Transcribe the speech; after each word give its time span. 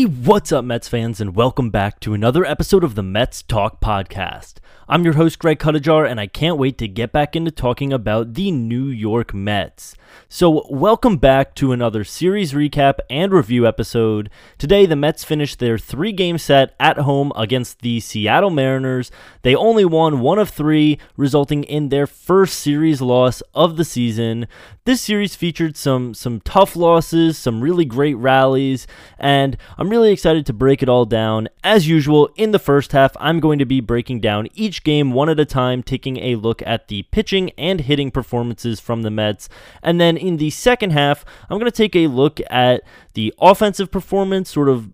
Hey, 0.00 0.06
what's 0.30 0.52
up, 0.52 0.64
Mets 0.64 0.86
fans, 0.86 1.20
and 1.20 1.34
welcome 1.34 1.70
back 1.70 1.98
to 1.98 2.14
another 2.14 2.44
episode 2.44 2.84
of 2.84 2.94
the 2.94 3.02
Mets 3.02 3.42
Talk 3.42 3.80
Podcast. 3.80 4.58
I'm 4.88 5.04
your 5.04 5.14
host, 5.14 5.38
Greg 5.38 5.58
Cuttajar, 5.60 6.08
and 6.08 6.20
I 6.20 6.26
can't 6.26 6.56
wait 6.56 6.76
to 6.78 6.88
get 6.88 7.12
back 7.12 7.34
into 7.34 7.52
talking 7.52 7.92
about 7.92 8.34
the 8.34 8.50
New 8.50 8.86
York 8.86 9.32
Mets. 9.32 9.94
So, 10.28 10.66
welcome 10.68 11.16
back 11.16 11.54
to 11.56 11.70
another 11.70 12.02
series 12.02 12.52
recap 12.52 12.98
and 13.08 13.32
review 13.32 13.68
episode. 13.68 14.30
Today, 14.58 14.86
the 14.86 14.96
Mets 14.96 15.22
finished 15.22 15.60
their 15.60 15.78
three 15.78 16.10
game 16.10 16.38
set 16.38 16.74
at 16.80 16.98
home 16.98 17.32
against 17.36 17.82
the 17.82 18.00
Seattle 18.00 18.50
Mariners. 18.50 19.12
They 19.42 19.54
only 19.54 19.84
won 19.84 20.18
one 20.18 20.40
of 20.40 20.48
three, 20.48 20.98
resulting 21.16 21.62
in 21.64 21.90
their 21.90 22.08
first 22.08 22.58
series 22.58 23.00
loss 23.00 23.42
of 23.54 23.76
the 23.76 23.84
season. 23.84 24.48
This 24.84 25.00
series 25.00 25.36
featured 25.36 25.76
some, 25.76 26.14
some 26.14 26.40
tough 26.40 26.74
losses, 26.74 27.38
some 27.38 27.60
really 27.60 27.84
great 27.84 28.14
rallies, 28.14 28.88
and 29.20 29.56
I'm 29.78 29.88
really 29.88 30.12
excited 30.20 30.44
to 30.44 30.52
break 30.52 30.82
it 30.82 30.88
all 30.88 31.06
down. 31.06 31.48
As 31.64 31.88
usual, 31.88 32.28
in 32.36 32.50
the 32.50 32.58
first 32.58 32.92
half, 32.92 33.16
I'm 33.18 33.40
going 33.40 33.58
to 33.58 33.64
be 33.64 33.80
breaking 33.80 34.20
down 34.20 34.48
each 34.52 34.84
game 34.84 35.12
one 35.12 35.30
at 35.30 35.40
a 35.40 35.46
time, 35.46 35.82
taking 35.82 36.18
a 36.18 36.34
look 36.34 36.60
at 36.66 36.88
the 36.88 37.04
pitching 37.04 37.52
and 37.56 37.80
hitting 37.80 38.10
performances 38.10 38.80
from 38.80 39.00
the 39.00 39.10
Mets, 39.10 39.48
and 39.82 39.98
then 39.98 40.18
in 40.18 40.36
the 40.36 40.50
second 40.50 40.90
half, 40.90 41.24
I'm 41.48 41.58
going 41.58 41.70
to 41.70 41.76
take 41.76 41.96
a 41.96 42.08
look 42.08 42.38
at 42.50 42.82
the 43.14 43.32
offensive 43.40 43.90
performance, 43.90 44.50
sort 44.50 44.68
of 44.68 44.90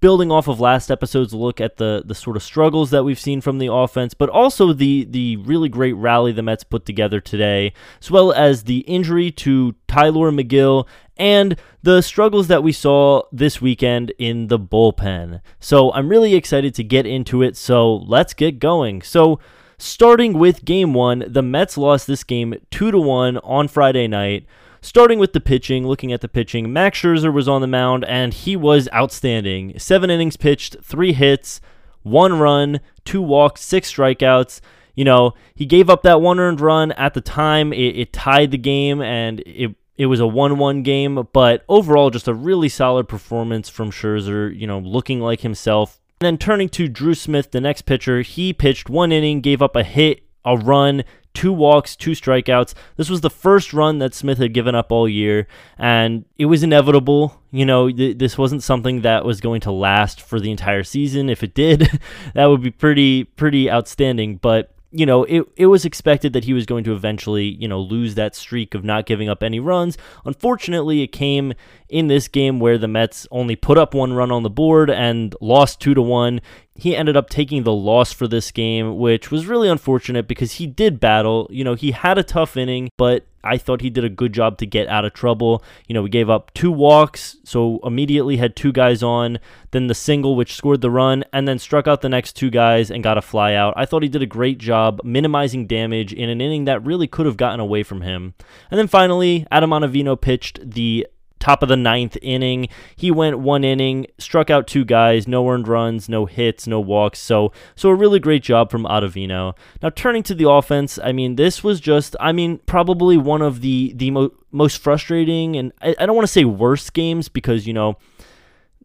building 0.00 0.30
off 0.30 0.46
of 0.46 0.60
last 0.60 0.90
episode's 0.90 1.32
look 1.32 1.60
at 1.60 1.78
the 1.78 2.02
the 2.04 2.14
sort 2.14 2.36
of 2.36 2.42
struggles 2.42 2.90
that 2.90 3.04
we've 3.04 3.18
seen 3.18 3.40
from 3.40 3.58
the 3.58 3.72
offense, 3.72 4.14
but 4.14 4.28
also 4.28 4.72
the 4.72 5.04
the 5.04 5.36
really 5.38 5.68
great 5.68 5.94
rally 5.94 6.32
the 6.32 6.42
Mets 6.42 6.64
put 6.64 6.84
together 6.84 7.20
today, 7.20 7.72
as 8.00 8.10
well 8.10 8.32
as 8.32 8.64
the 8.64 8.78
injury 8.80 9.30
to 9.32 9.74
Tylor 9.88 10.30
Megill 10.30 10.86
and 11.16 11.56
the 11.82 12.00
struggles 12.00 12.48
that 12.48 12.62
we 12.62 12.72
saw 12.72 13.22
this 13.30 13.60
weekend 13.60 14.12
in 14.18 14.48
the 14.48 14.58
bullpen. 14.58 15.40
So 15.60 15.92
I'm 15.92 16.08
really 16.08 16.34
excited 16.34 16.74
to 16.76 16.84
get 16.84 17.06
into 17.06 17.42
it. 17.42 17.56
So 17.56 17.96
let's 17.96 18.32
get 18.32 18.58
going. 18.58 19.02
So 19.02 19.38
starting 19.76 20.34
with 20.34 20.64
game 20.64 20.94
1, 20.94 21.24
the 21.28 21.42
Mets 21.42 21.76
lost 21.76 22.06
this 22.06 22.24
game 22.24 22.54
2 22.70 22.90
to 22.90 22.98
1 22.98 23.38
on 23.38 23.68
Friday 23.68 24.06
night. 24.06 24.46
Starting 24.82 25.18
with 25.18 25.32
the 25.32 25.40
pitching, 25.40 25.86
looking 25.86 26.12
at 26.12 26.20
the 26.20 26.28
pitching, 26.28 26.72
Max 26.72 27.00
Scherzer 27.00 27.32
was 27.32 27.48
on 27.48 27.60
the 27.60 27.66
mound 27.66 28.04
and 28.04 28.32
he 28.32 28.56
was 28.56 28.88
outstanding. 28.94 29.78
Seven 29.78 30.10
innings 30.10 30.36
pitched, 30.36 30.76
three 30.82 31.12
hits, 31.12 31.60
one 32.02 32.38
run, 32.38 32.80
two 33.04 33.20
walks, 33.20 33.62
six 33.62 33.92
strikeouts. 33.92 34.60
You 34.94 35.04
know, 35.04 35.34
he 35.54 35.66
gave 35.66 35.90
up 35.90 36.02
that 36.02 36.20
one 36.20 36.40
earned 36.40 36.60
run 36.60 36.92
at 36.92 37.14
the 37.14 37.20
time. 37.20 37.72
It, 37.72 37.98
it 37.98 38.12
tied 38.12 38.50
the 38.50 38.58
game 38.58 39.02
and 39.02 39.40
it 39.40 39.74
it 40.00 40.06
was 40.06 40.20
a 40.20 40.26
1 40.26 40.56
1 40.56 40.82
game, 40.82 41.28
but 41.30 41.62
overall, 41.68 42.08
just 42.08 42.26
a 42.26 42.32
really 42.32 42.70
solid 42.70 43.06
performance 43.06 43.68
from 43.68 43.90
Scherzer, 43.90 44.58
you 44.58 44.66
know, 44.66 44.78
looking 44.78 45.20
like 45.20 45.42
himself. 45.42 46.00
And 46.22 46.26
then 46.26 46.38
turning 46.38 46.70
to 46.70 46.88
Drew 46.88 47.12
Smith, 47.12 47.50
the 47.50 47.60
next 47.60 47.82
pitcher, 47.82 48.22
he 48.22 48.54
pitched 48.54 48.88
one 48.88 49.12
inning, 49.12 49.42
gave 49.42 49.60
up 49.60 49.76
a 49.76 49.82
hit, 49.82 50.22
a 50.42 50.56
run, 50.56 51.04
two 51.34 51.52
walks, 51.52 51.96
two 51.96 52.12
strikeouts. 52.12 52.74
This 52.96 53.10
was 53.10 53.20
the 53.20 53.30
first 53.30 53.72
run 53.72 53.98
that 53.98 54.14
Smith 54.14 54.38
had 54.38 54.54
given 54.54 54.74
up 54.74 54.90
all 54.92 55.08
year, 55.08 55.46
and 55.78 56.24
it 56.38 56.46
was 56.46 56.62
inevitable. 56.62 57.40
You 57.50 57.66
know, 57.66 57.90
th- 57.90 58.18
this 58.18 58.36
wasn't 58.36 58.62
something 58.62 59.02
that 59.02 59.24
was 59.24 59.40
going 59.40 59.60
to 59.62 59.72
last 59.72 60.20
for 60.20 60.40
the 60.40 60.50
entire 60.50 60.82
season. 60.82 61.28
If 61.28 61.42
it 61.42 61.54
did, 61.54 62.00
that 62.34 62.46
would 62.46 62.62
be 62.62 62.70
pretty 62.70 63.24
pretty 63.24 63.70
outstanding. 63.70 64.36
But 64.36 64.74
you 64.92 65.06
know, 65.06 65.24
it, 65.24 65.46
it 65.56 65.66
was 65.66 65.84
expected 65.84 66.32
that 66.32 66.44
he 66.44 66.52
was 66.52 66.66
going 66.66 66.82
to 66.84 66.92
eventually, 66.92 67.44
you 67.44 67.68
know, 67.68 67.80
lose 67.80 68.16
that 68.16 68.34
streak 68.34 68.74
of 68.74 68.84
not 68.84 69.06
giving 69.06 69.28
up 69.28 69.42
any 69.42 69.60
runs. 69.60 69.96
Unfortunately, 70.24 71.02
it 71.02 71.08
came 71.08 71.52
in 71.88 72.08
this 72.08 72.26
game 72.26 72.58
where 72.58 72.76
the 72.76 72.88
Mets 72.88 73.26
only 73.30 73.54
put 73.54 73.78
up 73.78 73.94
one 73.94 74.12
run 74.12 74.32
on 74.32 74.42
the 74.42 74.50
board 74.50 74.90
and 74.90 75.34
lost 75.40 75.80
two 75.80 75.94
to 75.94 76.02
one. 76.02 76.40
He 76.74 76.96
ended 76.96 77.16
up 77.16 77.30
taking 77.30 77.62
the 77.62 77.72
loss 77.72 78.12
for 78.12 78.26
this 78.26 78.50
game, 78.50 78.98
which 78.98 79.30
was 79.30 79.46
really 79.46 79.68
unfortunate 79.68 80.26
because 80.26 80.52
he 80.52 80.66
did 80.66 80.98
battle. 80.98 81.46
You 81.50 81.62
know, 81.62 81.74
he 81.74 81.92
had 81.92 82.18
a 82.18 82.24
tough 82.24 82.56
inning, 82.56 82.90
but 82.96 83.26
I 83.42 83.56
thought 83.58 83.80
he 83.80 83.90
did 83.90 84.04
a 84.04 84.08
good 84.08 84.32
job 84.32 84.58
to 84.58 84.66
get 84.66 84.88
out 84.88 85.04
of 85.04 85.12
trouble. 85.12 85.62
You 85.86 85.94
know, 85.94 86.02
we 86.02 86.10
gave 86.10 86.28
up 86.30 86.52
two 86.54 86.70
walks, 86.70 87.36
so 87.44 87.80
immediately 87.84 88.36
had 88.36 88.56
two 88.56 88.72
guys 88.72 89.02
on, 89.02 89.38
then 89.70 89.86
the 89.86 89.94
single, 89.94 90.36
which 90.36 90.54
scored 90.54 90.80
the 90.80 90.90
run, 90.90 91.24
and 91.32 91.48
then 91.48 91.58
struck 91.58 91.86
out 91.86 92.00
the 92.00 92.08
next 92.08 92.34
two 92.34 92.50
guys 92.50 92.90
and 92.90 93.02
got 93.02 93.18
a 93.18 93.22
fly 93.22 93.54
out. 93.54 93.74
I 93.76 93.86
thought 93.86 94.02
he 94.02 94.08
did 94.08 94.22
a 94.22 94.26
great 94.26 94.58
job 94.58 95.00
minimizing 95.04 95.66
damage 95.66 96.12
in 96.12 96.28
an 96.28 96.40
inning 96.40 96.64
that 96.66 96.84
really 96.84 97.06
could 97.06 97.26
have 97.26 97.36
gotten 97.36 97.60
away 97.60 97.82
from 97.82 98.02
him. 98.02 98.34
And 98.70 98.78
then 98.78 98.88
finally, 98.88 99.46
Adam 99.50 99.70
Ottavino 99.70 100.20
pitched 100.20 100.70
the 100.70 101.06
top 101.40 101.62
of 101.62 101.68
the 101.68 101.76
ninth 101.76 102.16
inning. 102.22 102.68
He 102.94 103.10
went 103.10 103.40
one 103.40 103.64
inning, 103.64 104.06
struck 104.18 104.50
out 104.50 104.66
two 104.66 104.84
guys, 104.84 105.26
no 105.26 105.48
earned 105.48 105.66
runs, 105.66 106.08
no 106.08 106.26
hits, 106.26 106.66
no 106.66 106.78
walks. 106.78 107.18
So, 107.18 107.52
so 107.74 107.88
a 107.88 107.94
really 107.94 108.20
great 108.20 108.42
job 108.42 108.70
from 108.70 108.84
Ottavino. 108.84 109.56
Now, 109.82 109.90
turning 109.90 110.22
to 110.24 110.34
the 110.34 110.48
offense, 110.48 110.98
I 111.02 111.12
mean, 111.12 111.36
this 111.36 111.64
was 111.64 111.80
just, 111.80 112.14
I 112.20 112.32
mean, 112.32 112.58
probably 112.66 113.16
one 113.16 113.42
of 113.42 113.60
the 113.60 113.92
the 113.96 114.10
mo- 114.10 114.32
most 114.52 114.78
frustrating 114.78 115.56
and 115.56 115.72
I, 115.80 115.94
I 115.98 116.06
don't 116.06 116.14
want 116.14 116.26
to 116.26 116.32
say 116.32 116.44
worst 116.44 116.92
games 116.92 117.28
because 117.28 117.66
you 117.66 117.72
know 117.72 117.96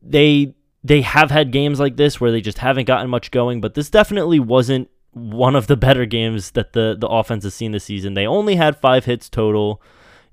they 0.01 0.53
they 0.83 1.01
have 1.01 1.31
had 1.31 1.51
games 1.51 1.79
like 1.79 1.97
this 1.97 2.22
where 2.22 2.31
they 2.31 2.41
just 2.41 2.59
haven't 2.59 2.85
gotten 2.85 3.09
much 3.09 3.31
going, 3.31 3.59
but 3.59 3.73
this 3.73 3.89
definitely 3.89 4.39
wasn't 4.39 4.89
one 5.11 5.55
of 5.55 5.67
the 5.67 5.77
better 5.77 6.05
games 6.05 6.51
that 6.51 6.73
the 6.73 6.95
the 6.99 7.07
offense 7.07 7.43
has 7.43 7.53
seen 7.53 7.72
this 7.72 7.85
season. 7.85 8.13
They 8.13 8.27
only 8.27 8.55
had 8.55 8.77
five 8.77 9.05
hits 9.05 9.29
total. 9.29 9.81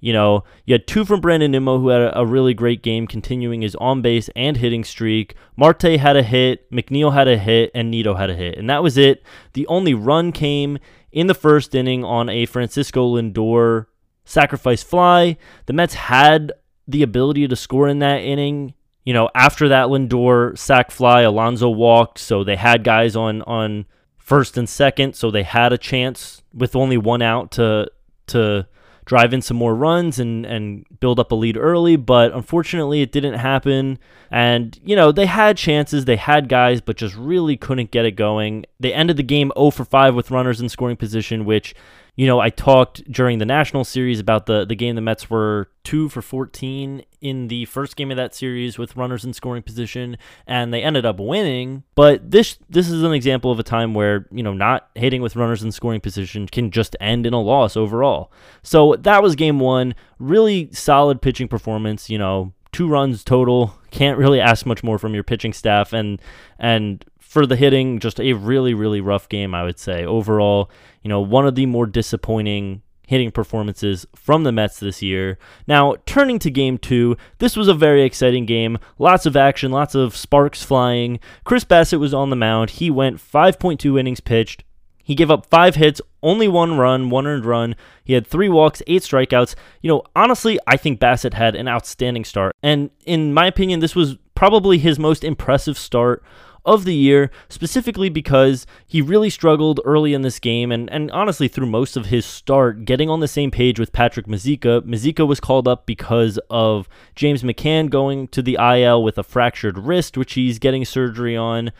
You 0.02 0.12
know, 0.12 0.42
you 0.66 0.74
had 0.74 0.88
two 0.88 1.04
from 1.04 1.20
Brandon 1.20 1.52
Nimmo, 1.52 1.78
who 1.78 1.88
had 1.88 2.00
a, 2.00 2.18
a 2.18 2.26
really 2.26 2.54
great 2.54 2.82
game, 2.82 3.06
continuing 3.06 3.62
his 3.62 3.76
on 3.76 4.02
base 4.02 4.28
and 4.34 4.56
hitting 4.56 4.82
streak. 4.82 5.36
Marte 5.56 5.96
had 5.96 6.16
a 6.16 6.24
hit, 6.24 6.68
McNeil 6.72 7.14
had 7.14 7.28
a 7.28 7.38
hit, 7.38 7.70
and 7.72 7.88
Nido 7.88 8.14
had 8.14 8.28
a 8.28 8.34
hit. 8.34 8.58
And 8.58 8.68
that 8.68 8.82
was 8.82 8.98
it. 8.98 9.22
The 9.52 9.64
only 9.68 9.94
run 9.94 10.32
came 10.32 10.78
in 11.12 11.28
the 11.28 11.34
first 11.34 11.72
inning 11.72 12.04
on 12.04 12.28
a 12.28 12.46
Francisco 12.46 13.14
Lindor 13.14 13.86
sacrifice 14.24 14.82
fly. 14.82 15.36
The 15.66 15.72
Mets 15.72 15.94
had 15.94 16.50
the 16.88 17.04
ability 17.04 17.46
to 17.46 17.54
score 17.54 17.86
in 17.86 18.00
that 18.00 18.22
inning. 18.22 18.74
You 19.04 19.12
know, 19.12 19.30
after 19.36 19.68
that 19.68 19.86
Lindor 19.86 20.58
sac 20.58 20.90
fly, 20.90 21.20
Alonso 21.20 21.68
walked, 21.68 22.18
so 22.18 22.42
they 22.42 22.56
had 22.56 22.82
guys 22.82 23.14
on 23.14 23.42
on 23.42 23.86
first 24.18 24.58
and 24.58 24.68
second, 24.68 25.14
so 25.14 25.30
they 25.30 25.44
had 25.44 25.72
a 25.72 25.78
chance 25.78 26.42
with 26.52 26.74
only 26.74 26.96
one 26.96 27.22
out 27.22 27.52
to 27.52 27.88
to 28.26 28.66
drive 29.12 29.34
in 29.34 29.42
some 29.42 29.58
more 29.58 29.74
runs 29.74 30.18
and 30.18 30.46
and 30.46 30.86
build 30.98 31.20
up 31.20 31.32
a 31.32 31.34
lead 31.34 31.58
early, 31.58 31.96
but 31.96 32.32
unfortunately 32.32 33.02
it 33.02 33.12
didn't 33.12 33.34
happen. 33.34 33.98
And 34.30 34.80
you 34.82 34.96
know, 34.96 35.12
they 35.12 35.26
had 35.26 35.58
chances, 35.58 36.06
they 36.06 36.16
had 36.16 36.48
guys, 36.48 36.80
but 36.80 36.96
just 36.96 37.14
really 37.14 37.58
couldn't 37.58 37.90
get 37.90 38.06
it 38.06 38.12
going. 38.12 38.64
They 38.80 38.94
ended 38.94 39.18
the 39.18 39.22
game 39.22 39.52
0 39.54 39.70
for 39.72 39.84
5 39.84 40.14
with 40.14 40.30
runners 40.30 40.62
in 40.62 40.70
scoring 40.70 40.96
position, 40.96 41.44
which 41.44 41.74
you 42.14 42.26
know, 42.26 42.40
I 42.40 42.50
talked 42.50 43.10
during 43.10 43.38
the 43.38 43.46
national 43.46 43.84
series 43.84 44.20
about 44.20 44.44
the 44.46 44.66
the 44.66 44.74
game 44.74 44.96
the 44.96 45.00
Mets 45.00 45.30
were 45.30 45.70
2 45.84 46.10
for 46.10 46.20
14 46.20 47.02
in 47.22 47.48
the 47.48 47.64
first 47.64 47.96
game 47.96 48.10
of 48.10 48.18
that 48.18 48.34
series 48.34 48.76
with 48.76 48.96
runners 48.96 49.24
in 49.24 49.32
scoring 49.32 49.62
position 49.62 50.18
and 50.46 50.74
they 50.74 50.82
ended 50.82 51.06
up 51.06 51.18
winning, 51.18 51.84
but 51.94 52.30
this 52.30 52.58
this 52.68 52.90
is 52.90 53.02
an 53.02 53.12
example 53.12 53.50
of 53.50 53.58
a 53.58 53.62
time 53.62 53.94
where, 53.94 54.26
you 54.30 54.42
know, 54.42 54.52
not 54.52 54.90
hitting 54.94 55.22
with 55.22 55.36
runners 55.36 55.62
in 55.62 55.72
scoring 55.72 56.00
position 56.00 56.46
can 56.46 56.70
just 56.70 56.96
end 57.00 57.24
in 57.26 57.32
a 57.32 57.40
loss 57.40 57.76
overall. 57.76 58.30
So 58.62 58.94
that 59.00 59.22
was 59.22 59.34
game 59.34 59.58
1, 59.58 59.94
really 60.18 60.70
solid 60.72 61.22
pitching 61.22 61.48
performance, 61.48 62.10
you 62.10 62.18
know, 62.18 62.52
two 62.72 62.88
runs 62.88 63.24
total. 63.24 63.78
Can't 63.90 64.18
really 64.18 64.40
ask 64.40 64.66
much 64.66 64.82
more 64.82 64.98
from 64.98 65.14
your 65.14 65.24
pitching 65.24 65.52
staff 65.54 65.92
and 65.94 66.20
and 66.58 67.04
for 67.32 67.46
the 67.46 67.56
hitting, 67.56 67.98
just 67.98 68.20
a 68.20 68.34
really, 68.34 68.74
really 68.74 69.00
rough 69.00 69.26
game, 69.26 69.54
I 69.54 69.62
would 69.62 69.78
say. 69.78 70.04
Overall, 70.04 70.70
you 71.00 71.08
know, 71.08 71.22
one 71.22 71.46
of 71.46 71.54
the 71.54 71.64
more 71.64 71.86
disappointing 71.86 72.82
hitting 73.06 73.30
performances 73.30 74.04
from 74.14 74.44
the 74.44 74.52
Mets 74.52 74.78
this 74.78 75.00
year. 75.00 75.38
Now, 75.66 75.94
turning 76.04 76.38
to 76.40 76.50
game 76.50 76.76
two, 76.76 77.16
this 77.38 77.56
was 77.56 77.68
a 77.68 77.74
very 77.74 78.02
exciting 78.02 78.44
game. 78.44 78.76
Lots 78.98 79.24
of 79.24 79.34
action, 79.34 79.72
lots 79.72 79.94
of 79.94 80.14
sparks 80.14 80.62
flying. 80.62 81.20
Chris 81.42 81.64
Bassitt 81.64 82.00
was 82.00 82.12
on 82.12 82.28
the 82.28 82.36
mound. 82.36 82.68
He 82.68 82.90
went 82.90 83.16
5.2 83.16 83.98
innings 83.98 84.20
pitched. 84.20 84.62
He 85.02 85.14
gave 85.14 85.30
up 85.30 85.46
five 85.46 85.76
hits, 85.76 86.02
only 86.22 86.48
one 86.48 86.76
run, 86.76 87.08
one 87.08 87.26
earned 87.26 87.46
run. 87.46 87.76
He 88.04 88.12
had 88.12 88.26
three 88.26 88.50
walks, 88.50 88.82
eight 88.86 89.04
strikeouts. 89.04 89.54
You 89.80 89.88
know, 89.88 90.02
honestly, 90.14 90.58
I 90.66 90.76
think 90.76 91.00
Bassitt 91.00 91.32
had 91.32 91.56
an 91.56 91.66
outstanding 91.66 92.26
start. 92.26 92.54
And 92.62 92.90
in 93.06 93.32
my 93.32 93.46
opinion, 93.46 93.80
this 93.80 93.96
was 93.96 94.18
probably 94.34 94.76
his 94.76 94.98
most 94.98 95.24
impressive 95.24 95.78
start 95.78 96.22
of 96.64 96.84
the 96.84 96.94
year, 96.94 97.30
specifically 97.48 98.08
because 98.08 98.66
he 98.86 99.02
really 99.02 99.30
struggled 99.30 99.80
early 99.84 100.14
in 100.14 100.22
this 100.22 100.38
game 100.38 100.70
and, 100.70 100.90
and 100.90 101.10
honestly 101.10 101.48
through 101.48 101.66
most 101.66 101.96
of 101.96 102.06
his 102.06 102.24
start 102.24 102.84
getting 102.84 103.10
on 103.10 103.20
the 103.20 103.28
same 103.28 103.50
page 103.50 103.78
with 103.78 103.92
Patrick 103.92 104.26
Mazeika. 104.26 104.82
Mazeika 104.82 105.26
was 105.26 105.40
called 105.40 105.66
up 105.66 105.86
because 105.86 106.38
of 106.50 106.88
James 107.14 107.42
McCann 107.42 107.90
going 107.90 108.28
to 108.28 108.42
the 108.42 108.56
IL 108.60 109.02
with 109.02 109.18
a 109.18 109.24
fractured 109.24 109.78
wrist, 109.78 110.16
which 110.16 110.34
he's 110.34 110.58
getting 110.58 110.84
surgery 110.84 111.36
on. 111.36 111.72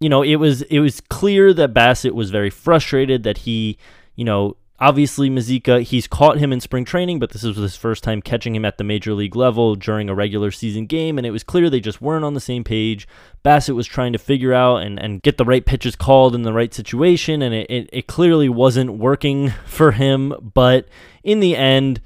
You 0.00 0.08
know, 0.08 0.22
it 0.22 0.36
was 0.36 0.62
it 0.62 0.80
was 0.80 1.00
clear 1.02 1.52
that 1.52 1.74
Bassitt 1.74 2.12
was 2.12 2.30
very 2.30 2.48
frustrated 2.48 3.22
that 3.24 3.38
he, 3.38 3.76
you 4.16 4.24
know, 4.24 4.56
Obviously, 4.82 5.28
Mazeika, 5.28 5.82
he's 5.82 6.06
caught 6.06 6.38
him 6.38 6.54
in 6.54 6.60
spring 6.60 6.86
training, 6.86 7.18
but 7.18 7.30
this 7.30 7.42
was 7.42 7.58
his 7.58 7.76
first 7.76 8.02
time 8.02 8.22
catching 8.22 8.54
him 8.54 8.64
at 8.64 8.78
the 8.78 8.84
major 8.84 9.12
league 9.12 9.36
level 9.36 9.74
during 9.74 10.08
a 10.08 10.14
regular 10.14 10.50
season 10.50 10.86
game, 10.86 11.18
and 11.18 11.26
it 11.26 11.32
was 11.32 11.44
clear 11.44 11.68
they 11.68 11.80
just 11.80 12.00
weren't 12.00 12.24
on 12.24 12.32
the 12.32 12.40
same 12.40 12.64
page. 12.64 13.06
Bassitt 13.44 13.74
was 13.74 13.86
trying 13.86 14.14
to 14.14 14.18
figure 14.18 14.54
out 14.54 14.76
and, 14.76 14.98
and 14.98 15.20
get 15.20 15.36
the 15.36 15.44
right 15.44 15.66
pitches 15.66 15.96
called 15.96 16.34
in 16.34 16.42
the 16.42 16.52
right 16.54 16.72
situation, 16.72 17.42
and 17.42 17.54
it, 17.54 17.70
it, 17.70 17.90
it 17.92 18.06
clearly 18.06 18.48
wasn't 18.48 18.96
working 18.96 19.50
for 19.66 19.92
him. 19.92 20.32
But 20.54 20.88
in 21.22 21.40
the 21.40 21.56
end, 21.56 22.00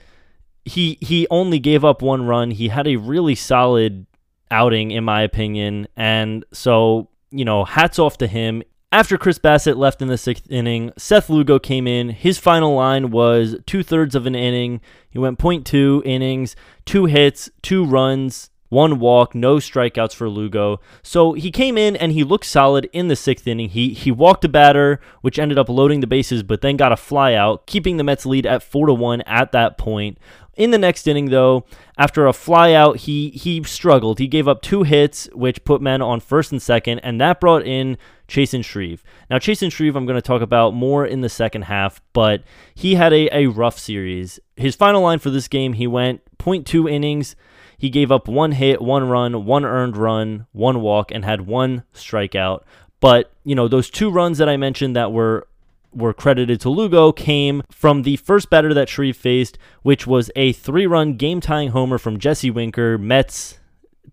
he 0.65 0.99
he 1.01 1.29
only 1.31 1.61
gave 1.61 1.85
up 1.85 2.03
one 2.03 2.27
run. 2.27 2.51
He 2.51 2.69
had 2.69 2.89
a 2.89 2.97
really 2.97 3.37
solid 3.37 4.07
outing, 4.51 4.91
in 4.91 5.05
my 5.05 5.23
opinion, 5.23 5.87
and 5.97 6.45
so 6.53 7.09
you 7.35 7.45
know, 7.45 7.65
hats 7.65 7.99
off 7.99 8.17
to 8.19 8.29
him. 8.29 8.63
After 8.95 9.19
Chris 9.19 9.41
Bassitt 9.41 9.77
left 9.77 10.03
in 10.03 10.07
the 10.07 10.17
sixth 10.17 10.49
inning, 10.49 10.93
Seth 10.97 11.29
Lugo 11.29 11.59
came 11.59 11.89
in. 11.89 12.11
His 12.11 12.39
final 12.39 12.77
line 12.77 13.11
was 13.11 13.57
two 13.67 13.83
thirds 13.83 14.15
of 14.15 14.25
an 14.25 14.37
inning. 14.37 14.81
He 15.11 15.19
went 15.19 15.41
0.2 15.41 16.01
innings, 16.05 16.55
two 16.85 17.07
hits, 17.07 17.51
two 17.61 17.85
runs, 17.85 18.51
one 18.75 18.99
walk, 18.99 19.35
no 19.35 19.57
strikeouts 19.57 20.15
for 20.15 20.29
Lugo. 20.29 20.81
So 21.03 21.33
he 21.33 21.51
came 21.51 21.79
in 21.79 21.97
and 21.97 22.13
he 22.13 22.25
looked 22.25 22.45
solid 22.45 22.91
in 22.93 23.09
the 23.09 23.17
sixth 23.17 23.47
inning. 23.47 23.71
He 23.71 23.95
he 23.95 24.11
walked 24.11 24.45
a 24.45 24.49
batter, 24.49 25.01
which 25.23 25.39
ended 25.39 25.59
up 25.59 25.69
loading 25.69 26.01
the 26.01 26.07
bases, 26.07 26.43
but 26.43 26.61
then 26.61 26.77
got 26.77 26.93
a 26.93 26.97
fly 26.97 27.35
out, 27.35 27.67
keeping 27.67 27.97
the 27.97 28.05
Mets 28.05 28.27
lead 28.27 28.45
at 28.45 28.63
four 28.63 28.87
to 28.87 28.95
one 28.95 29.23
at 29.23 29.53
that 29.53 29.79
point. 29.79 30.19
In 30.57 30.71
the 30.71 30.79
next 30.79 31.09
inning, 31.09 31.31
though, 31.31 31.65
after 31.99 32.27
a 32.27 32.33
flyout, 32.33 32.99
he 32.99 33.31
he 33.31 33.63
struggled. 33.65 34.19
He 34.19 34.29
gave 34.29 34.47
up 34.47 34.63
two 34.63 34.85
hits, 34.85 35.29
which 35.33 35.65
put 35.65 35.81
men 35.81 36.01
on 36.01 36.21
first 36.21 36.53
and 36.53 36.63
second, 36.63 37.01
and 37.01 37.21
that 37.21 37.41
brought 37.41 37.67
in 37.67 37.99
Chasen 38.29 38.65
Shreve. 38.65 39.03
Now, 39.29 39.39
Chasen 39.39 39.73
Shreve, 39.73 39.97
I'm 39.97 40.07
going 40.07 40.19
to 40.19 40.23
talk 40.23 40.43
about 40.43 40.75
more 40.75 41.05
in 41.05 41.23
the 41.23 41.29
second 41.29 41.63
half, 41.63 42.01
but 42.13 42.43
he 42.75 42.95
had 42.95 43.13
a, 43.13 43.29
a 43.37 43.47
rough 43.47 43.79
series. 43.79 44.39
His 44.57 44.77
final 44.77 45.03
line 45.03 45.19
for 45.19 45.31
this 45.31 45.49
game, 45.49 45.73
he 45.75 45.87
went 45.87 46.23
0.2 46.39 46.91
innings. 46.91 47.35
He 47.79 47.91
gave 47.91 48.11
up 48.13 48.29
one 48.29 48.53
hit, 48.53 48.81
one 48.81 49.09
run, 49.09 49.45
one 49.45 49.65
earned 49.65 49.97
run, 49.97 50.47
one 50.53 50.81
walk, 50.81 51.11
and 51.11 51.25
had 51.25 51.43
one 51.43 51.85
strikeout. 51.95 52.63
But, 53.01 53.33
you 53.45 53.55
know, 53.55 53.69
those 53.69 53.91
two 53.91 54.11
runs 54.11 54.39
that 54.39 54.49
I 54.49 54.57
mentioned 54.57 54.97
that 54.97 55.13
were 55.13 55.47
were 55.93 56.13
credited 56.13 56.61
to 56.61 56.69
Lugo 56.69 57.13
came 57.13 57.63
from 57.71 58.03
the 58.03 58.17
first 58.17 58.51
batter 58.51 58.75
that 58.75 58.89
Shreve 58.89 59.17
faced, 59.17 59.59
which 59.83 60.07
was 60.07 60.31
a 60.35 60.53
three 60.53 60.87
run 60.87 61.17
game 61.17 61.41
tying 61.41 61.71
homer 61.71 61.99
from 61.99 62.19
Jesse 62.19 62.51
Winker, 62.51 62.99
Mets 62.99 63.61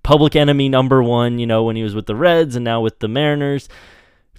public 0.03 0.35
enemy 0.35 0.69
number 0.69 1.01
one, 1.03 1.39
you 1.39 1.47
know, 1.47 1.63
when 1.63 1.75
he 1.75 1.83
was 1.83 1.95
with 1.95 2.05
the 2.05 2.15
Reds 2.15 2.55
and 2.55 2.65
now 2.65 2.81
with 2.81 2.99
the 2.99 3.07
Mariners. 3.07 3.69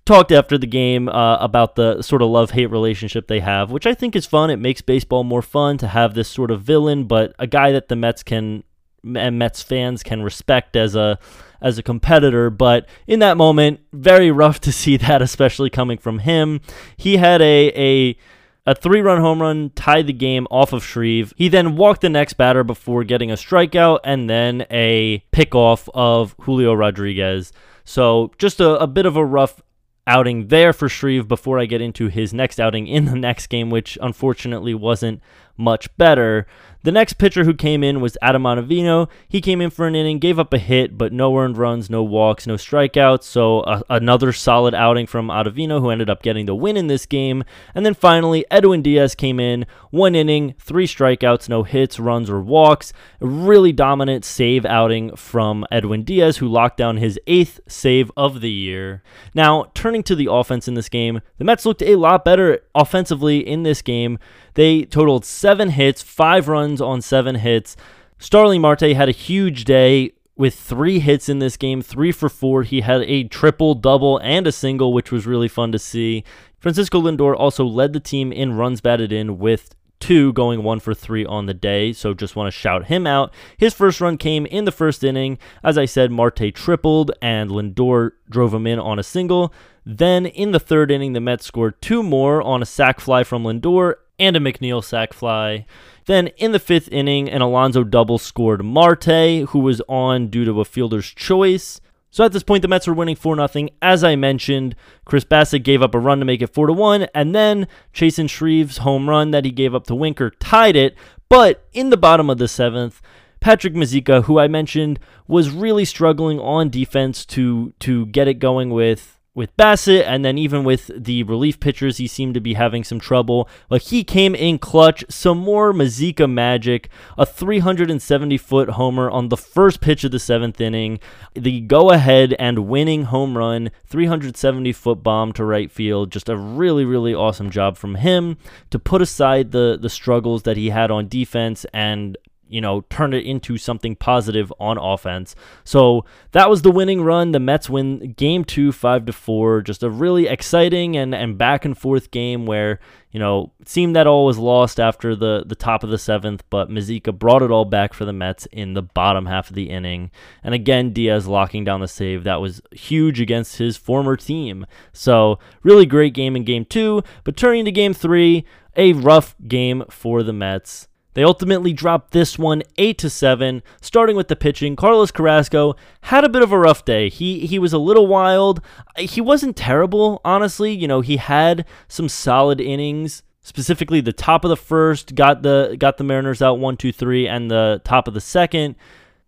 Talked 0.04 0.32
after 0.32 0.58
the 0.58 0.66
game 0.66 1.08
uh, 1.08 1.36
about 1.36 1.76
the 1.76 2.02
sort 2.02 2.22
of 2.22 2.28
love 2.28 2.50
hate 2.50 2.66
relationship 2.66 3.28
they 3.28 3.38
have, 3.38 3.70
which 3.70 3.86
I 3.86 3.94
think 3.94 4.16
is 4.16 4.26
fun. 4.26 4.50
It 4.50 4.56
makes 4.56 4.80
baseball 4.80 5.22
more 5.22 5.42
fun 5.42 5.78
to 5.78 5.86
have 5.86 6.14
this 6.14 6.28
sort 6.28 6.50
of 6.50 6.62
villain, 6.62 7.04
but 7.04 7.34
a 7.38 7.46
guy 7.46 7.70
that 7.70 7.88
the 7.88 7.94
Mets 7.94 8.24
can 8.24 8.64
and 9.04 9.38
Mets 9.38 9.62
fans 9.62 10.02
can 10.02 10.22
respect 10.22 10.76
as 10.76 10.94
a 10.94 11.18
as 11.60 11.78
a 11.78 11.82
competitor. 11.82 12.50
But 12.50 12.88
in 13.06 13.20
that 13.20 13.36
moment, 13.36 13.80
very 13.92 14.30
rough 14.30 14.60
to 14.60 14.72
see 14.72 14.96
that, 14.98 15.22
especially 15.22 15.70
coming 15.70 15.98
from 15.98 16.20
him. 16.20 16.60
He 16.96 17.16
had 17.16 17.40
a 17.42 17.68
a 17.70 18.16
a 18.64 18.74
three 18.74 19.00
run 19.00 19.20
home 19.20 19.42
run 19.42 19.70
tied 19.74 20.06
the 20.06 20.12
game 20.12 20.46
off 20.50 20.72
of 20.72 20.84
Shreve. 20.84 21.32
He 21.36 21.48
then 21.48 21.76
walked 21.76 22.00
the 22.00 22.08
next 22.08 22.34
batter 22.34 22.62
before 22.62 23.04
getting 23.04 23.30
a 23.30 23.34
strikeout 23.34 24.00
and 24.04 24.30
then 24.30 24.66
a 24.70 25.24
pickoff 25.32 25.88
of 25.94 26.36
Julio 26.40 26.72
Rodriguez. 26.72 27.52
So 27.84 28.32
just 28.38 28.60
a, 28.60 28.78
a 28.78 28.86
bit 28.86 29.06
of 29.06 29.16
a 29.16 29.24
rough 29.24 29.60
outing 30.06 30.48
there 30.48 30.72
for 30.72 30.88
Shreve 30.88 31.28
before 31.28 31.58
I 31.58 31.66
get 31.66 31.80
into 31.80 32.08
his 32.08 32.32
next 32.32 32.60
outing 32.60 32.86
in 32.86 33.04
the 33.06 33.16
next 33.16 33.48
game, 33.48 33.70
which 33.70 33.98
unfortunately 34.00 34.74
wasn't 34.74 35.20
much 35.56 35.94
better. 35.96 36.46
The 36.84 36.90
next 36.90 37.12
pitcher 37.12 37.44
who 37.44 37.54
came 37.54 37.84
in 37.84 38.00
was 38.00 38.18
Adam 38.20 38.42
Ottavino. 38.42 39.08
He 39.28 39.40
came 39.40 39.60
in 39.60 39.70
for 39.70 39.86
an 39.86 39.94
inning, 39.94 40.18
gave 40.18 40.40
up 40.40 40.52
a 40.52 40.58
hit, 40.58 40.98
but 40.98 41.12
no 41.12 41.38
earned 41.38 41.56
runs, 41.56 41.88
no 41.88 42.02
walks, 42.02 42.44
no 42.44 42.56
strikeouts. 42.56 43.22
So 43.22 43.84
another 43.88 44.32
solid 44.32 44.74
outing 44.74 45.06
from 45.06 45.28
Ottavino, 45.28 45.80
who 45.80 45.90
ended 45.90 46.10
up 46.10 46.22
getting 46.22 46.46
the 46.46 46.56
win 46.56 46.76
in 46.76 46.88
this 46.88 47.06
game. 47.06 47.44
And 47.72 47.86
then 47.86 47.94
finally, 47.94 48.44
Edwin 48.50 48.82
Diaz 48.82 49.14
came 49.14 49.38
in, 49.38 49.64
one 49.90 50.16
inning, 50.16 50.54
three 50.58 50.88
strikeouts, 50.88 51.48
no 51.48 51.62
hits, 51.62 52.00
runs, 52.00 52.28
or 52.28 52.40
walks. 52.40 52.92
A 53.20 53.26
really 53.26 53.72
dominant 53.72 54.24
save 54.24 54.66
outing 54.66 55.14
from 55.14 55.64
Edwin 55.70 56.02
Diaz, 56.02 56.38
who 56.38 56.48
locked 56.48 56.78
down 56.78 56.96
his 56.96 57.16
eighth 57.28 57.60
save 57.68 58.10
of 58.16 58.40
the 58.40 58.50
year. 58.50 59.04
Now, 59.34 59.70
turning 59.74 60.02
to 60.02 60.16
the 60.16 60.28
offense 60.28 60.66
in 60.66 60.74
this 60.74 60.88
game, 60.88 61.20
the 61.38 61.44
Mets 61.44 61.64
looked 61.64 61.82
a 61.82 61.94
lot 61.94 62.24
better 62.24 62.58
offensively 62.74 63.38
in 63.38 63.62
this 63.62 63.82
game. 63.82 64.18
They 64.54 64.84
totaled 64.84 65.24
seven 65.24 65.70
hits, 65.70 66.02
five 66.02 66.48
runs 66.48 66.80
on 66.80 67.00
seven 67.00 67.36
hits. 67.36 67.76
Starling 68.18 68.60
Marte 68.60 68.92
had 68.92 69.08
a 69.08 69.12
huge 69.12 69.64
day 69.64 70.12
with 70.36 70.54
three 70.54 70.98
hits 70.98 71.28
in 71.28 71.38
this 71.38 71.56
game, 71.56 71.82
three 71.82 72.12
for 72.12 72.28
four. 72.28 72.62
He 72.62 72.80
had 72.80 73.02
a 73.02 73.24
triple, 73.24 73.74
double, 73.74 74.18
and 74.18 74.46
a 74.46 74.52
single, 74.52 74.92
which 74.92 75.12
was 75.12 75.26
really 75.26 75.48
fun 75.48 75.72
to 75.72 75.78
see. 75.78 76.24
Francisco 76.58 77.00
Lindor 77.00 77.34
also 77.36 77.64
led 77.64 77.92
the 77.92 78.00
team 78.00 78.32
in 78.32 78.54
runs 78.54 78.80
batted 78.80 79.12
in 79.12 79.38
with 79.38 79.74
two, 80.02 80.32
going 80.32 80.64
one 80.64 80.80
for 80.80 80.94
three 80.94 81.24
on 81.24 81.46
the 81.46 81.54
day. 81.54 81.92
So 81.92 82.12
just 82.12 82.34
want 82.34 82.48
to 82.48 82.58
shout 82.58 82.86
him 82.86 83.06
out. 83.06 83.32
His 83.56 83.72
first 83.72 84.00
run 84.00 84.18
came 84.18 84.46
in 84.46 84.64
the 84.64 84.72
first 84.72 85.04
inning. 85.04 85.38
As 85.62 85.78
I 85.78 85.84
said, 85.84 86.10
Marte 86.10 86.52
tripled 86.54 87.12
and 87.22 87.50
Lindor 87.50 88.12
drove 88.28 88.52
him 88.52 88.66
in 88.66 88.80
on 88.80 88.98
a 88.98 89.04
single. 89.04 89.54
Then 89.86 90.26
in 90.26 90.50
the 90.50 90.60
third 90.60 90.90
inning, 90.90 91.12
the 91.12 91.20
Mets 91.20 91.46
scored 91.46 91.80
two 91.80 92.02
more 92.02 92.42
on 92.42 92.62
a 92.62 92.66
sac 92.66 93.00
fly 93.00 93.22
from 93.22 93.44
Lindor 93.44 93.94
and 94.22 94.36
a 94.36 94.40
McNeil 94.40 94.82
sac 94.84 95.12
fly. 95.12 95.66
Then 96.06 96.28
in 96.38 96.52
the 96.52 96.58
fifth 96.58 96.88
inning, 96.90 97.28
an 97.28 97.42
Alonso 97.42 97.84
double 97.84 98.18
scored 98.18 98.64
Marte, 98.64 99.48
who 99.48 99.58
was 99.58 99.82
on 99.88 100.28
due 100.28 100.44
to 100.44 100.60
a 100.60 100.64
fielder's 100.64 101.08
choice. 101.08 101.80
So 102.10 102.24
at 102.24 102.32
this 102.32 102.42
point, 102.42 102.62
the 102.62 102.68
Mets 102.68 102.86
were 102.86 102.94
winning 102.94 103.16
4 103.16 103.48
0. 103.48 103.68
As 103.80 104.04
I 104.04 104.16
mentioned, 104.16 104.76
Chris 105.04 105.24
Bassitt 105.24 105.64
gave 105.64 105.82
up 105.82 105.94
a 105.94 105.98
run 105.98 106.18
to 106.18 106.24
make 106.24 106.42
it 106.42 106.54
4 106.54 106.70
1, 106.72 107.08
and 107.14 107.34
then 107.34 107.66
Chasen 107.92 108.28
Shreve's 108.28 108.78
home 108.78 109.08
run 109.08 109.30
that 109.32 109.44
he 109.44 109.50
gave 109.50 109.74
up 109.74 109.86
to 109.86 109.94
Winker 109.94 110.30
tied 110.30 110.76
it. 110.76 110.94
But 111.28 111.66
in 111.72 111.90
the 111.90 111.96
bottom 111.96 112.28
of 112.28 112.38
the 112.38 112.48
seventh, 112.48 113.00
Patrick 113.40 113.74
Mazeika, 113.74 114.24
who 114.24 114.38
I 114.38 114.46
mentioned 114.46 115.00
was 115.26 115.50
really 115.50 115.84
struggling 115.84 116.38
on 116.38 116.68
defense 116.68 117.24
to 117.26 117.72
to 117.80 118.06
get 118.06 118.28
it 118.28 118.34
going 118.34 118.70
with 118.70 119.18
with 119.34 119.56
Bassitt, 119.56 120.04
and 120.06 120.24
then 120.24 120.36
even 120.36 120.62
with 120.62 120.90
the 120.94 121.22
relief 121.22 121.58
pitchers, 121.58 121.96
he 121.96 122.06
seemed 122.06 122.34
to 122.34 122.40
be 122.40 122.54
having 122.54 122.84
some 122.84 123.00
trouble. 123.00 123.48
But 123.68 123.82
he 123.82 124.04
came 124.04 124.34
in 124.34 124.58
clutch. 124.58 125.04
Some 125.08 125.38
more 125.38 125.72
Mazeika 125.72 126.30
magic. 126.30 126.90
A 127.16 127.24
370 127.24 128.36
foot 128.36 128.70
homer 128.70 129.10
on 129.10 129.28
the 129.28 129.36
first 129.36 129.80
pitch 129.80 130.04
of 130.04 130.10
the 130.10 130.18
seventh 130.18 130.60
inning. 130.60 131.00
The 131.34 131.60
go 131.60 131.90
ahead 131.90 132.34
and 132.38 132.68
winning 132.68 133.04
home 133.04 133.38
run, 133.38 133.70
370 133.86 134.72
foot 134.72 135.02
bomb 135.02 135.32
to 135.32 135.44
right 135.44 135.70
field. 135.70 136.12
Just 136.12 136.28
a 136.28 136.36
really, 136.36 136.84
really 136.84 137.14
awesome 137.14 137.50
job 137.50 137.78
from 137.78 137.94
him 137.94 138.36
to 138.70 138.78
put 138.78 139.00
aside 139.00 139.52
the, 139.52 139.78
the 139.80 139.90
struggles 139.90 140.42
that 140.42 140.58
he 140.58 140.68
had 140.68 140.90
on 140.90 141.08
defense 141.08 141.64
and 141.72 142.18
you 142.52 142.60
know, 142.60 142.82
turn 142.82 143.14
it 143.14 143.24
into 143.24 143.56
something 143.56 143.96
positive 143.96 144.52
on 144.60 144.76
offense. 144.76 145.34
So 145.64 146.04
that 146.32 146.50
was 146.50 146.62
the 146.62 146.70
winning 146.70 147.02
run. 147.02 147.32
The 147.32 147.40
Mets 147.40 147.70
win 147.70 148.12
game 148.12 148.44
two, 148.44 148.72
five 148.72 149.06
to 149.06 149.12
four. 149.12 149.62
Just 149.62 149.82
a 149.82 149.88
really 149.88 150.26
exciting 150.26 150.96
and, 150.96 151.14
and 151.14 151.38
back 151.38 151.64
and 151.64 151.76
forth 151.76 152.10
game 152.10 152.44
where, 152.44 152.78
you 153.10 153.18
know, 153.18 153.52
it 153.60 153.68
seemed 153.68 153.96
that 153.96 154.06
all 154.06 154.26
was 154.26 154.38
lost 154.38 154.78
after 154.78 155.16
the, 155.16 155.44
the 155.46 155.54
top 155.54 155.82
of 155.82 155.90
the 155.90 155.98
seventh, 155.98 156.44
but 156.50 156.68
Mazeika 156.68 157.18
brought 157.18 157.42
it 157.42 157.50
all 157.50 157.64
back 157.64 157.94
for 157.94 158.04
the 158.04 158.12
Mets 158.12 158.46
in 158.52 158.74
the 158.74 158.82
bottom 158.82 159.26
half 159.26 159.48
of 159.48 159.56
the 159.56 159.70
inning. 159.70 160.10
And 160.44 160.54
again, 160.54 160.92
Diaz 160.92 161.26
locking 161.26 161.64
down 161.64 161.80
the 161.80 161.88
save. 161.88 162.24
That 162.24 162.40
was 162.40 162.60
huge 162.70 163.20
against 163.20 163.56
his 163.56 163.78
former 163.78 164.16
team. 164.16 164.66
So 164.92 165.38
really 165.62 165.86
great 165.86 166.12
game 166.12 166.36
in 166.36 166.44
game 166.44 166.66
two. 166.66 167.02
But 167.24 167.36
turning 167.36 167.64
to 167.64 167.72
game 167.72 167.94
three, 167.94 168.44
a 168.76 168.92
rough 168.92 169.34
game 169.48 169.84
for 169.88 170.22
the 170.22 170.32
Mets. 170.32 170.88
They 171.14 171.24
ultimately 171.24 171.72
dropped 171.72 172.12
this 172.12 172.38
one 172.38 172.62
8 172.78 172.98
to 172.98 173.10
7, 173.10 173.62
starting 173.80 174.16
with 174.16 174.28
the 174.28 174.36
pitching. 174.36 174.76
Carlos 174.76 175.10
Carrasco 175.10 175.76
had 176.02 176.24
a 176.24 176.28
bit 176.28 176.42
of 176.42 176.52
a 176.52 176.58
rough 176.58 176.84
day. 176.84 177.08
He 177.08 177.46
he 177.46 177.58
was 177.58 177.72
a 177.72 177.78
little 177.78 178.06
wild. 178.06 178.60
He 178.96 179.20
wasn't 179.20 179.56
terrible, 179.56 180.20
honestly. 180.24 180.72
You 180.72 180.88
know, 180.88 181.00
he 181.00 181.18
had 181.18 181.66
some 181.88 182.08
solid 182.08 182.60
innings. 182.60 183.22
Specifically, 183.42 184.00
the 184.00 184.12
top 184.12 184.44
of 184.44 184.48
the 184.48 184.56
first 184.56 185.14
got 185.14 185.42
the 185.42 185.76
got 185.78 185.98
the 185.98 186.04
Mariners 186.04 186.40
out 186.40 186.58
1-2-3 186.58 187.28
and 187.28 187.50
the 187.50 187.80
top 187.84 188.08
of 188.08 188.14
the 188.14 188.20
second 188.20 188.76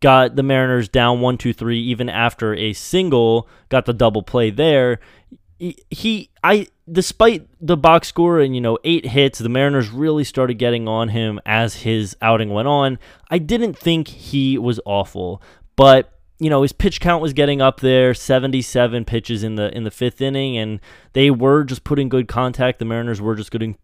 got 0.00 0.36
the 0.36 0.42
Mariners 0.42 0.88
down 0.88 1.20
1-2-3 1.20 1.76
even 1.76 2.10
after 2.10 2.54
a 2.54 2.74
single, 2.74 3.48
got 3.70 3.86
the 3.86 3.92
double 3.94 4.22
play 4.22 4.50
there 4.50 5.00
he 5.90 6.30
I 6.42 6.68
despite 6.90 7.48
the 7.60 7.76
box 7.76 8.08
score 8.08 8.40
and 8.40 8.54
you 8.54 8.60
know 8.60 8.78
eight 8.84 9.06
hits, 9.06 9.38
the 9.38 9.48
Mariners 9.48 9.90
really 9.90 10.24
started 10.24 10.54
getting 10.54 10.88
on 10.88 11.08
him 11.08 11.40
as 11.46 11.76
his 11.76 12.16
outing 12.20 12.50
went 12.50 12.68
on. 12.68 12.98
I 13.30 13.38
didn't 13.38 13.78
think 13.78 14.08
he 14.08 14.58
was 14.58 14.80
awful, 14.84 15.42
but 15.76 16.12
you 16.38 16.50
know 16.50 16.62
his 16.62 16.72
pitch 16.72 17.00
count 17.00 17.22
was 17.22 17.32
getting 17.32 17.62
up 17.62 17.80
there 17.80 18.12
77 18.12 19.04
pitches 19.04 19.44
in 19.44 19.54
the 19.54 19.74
in 19.74 19.84
the 19.84 19.90
fifth 19.90 20.20
inning 20.20 20.56
and 20.58 20.80
they 21.12 21.30
were 21.30 21.62
just 21.62 21.84
putting 21.84 22.08
good 22.08 22.26
contact 22.26 22.80
the 22.80 22.84
mariners 22.84 23.20
were 23.20 23.36
just 23.36 23.52
getting 23.52 23.78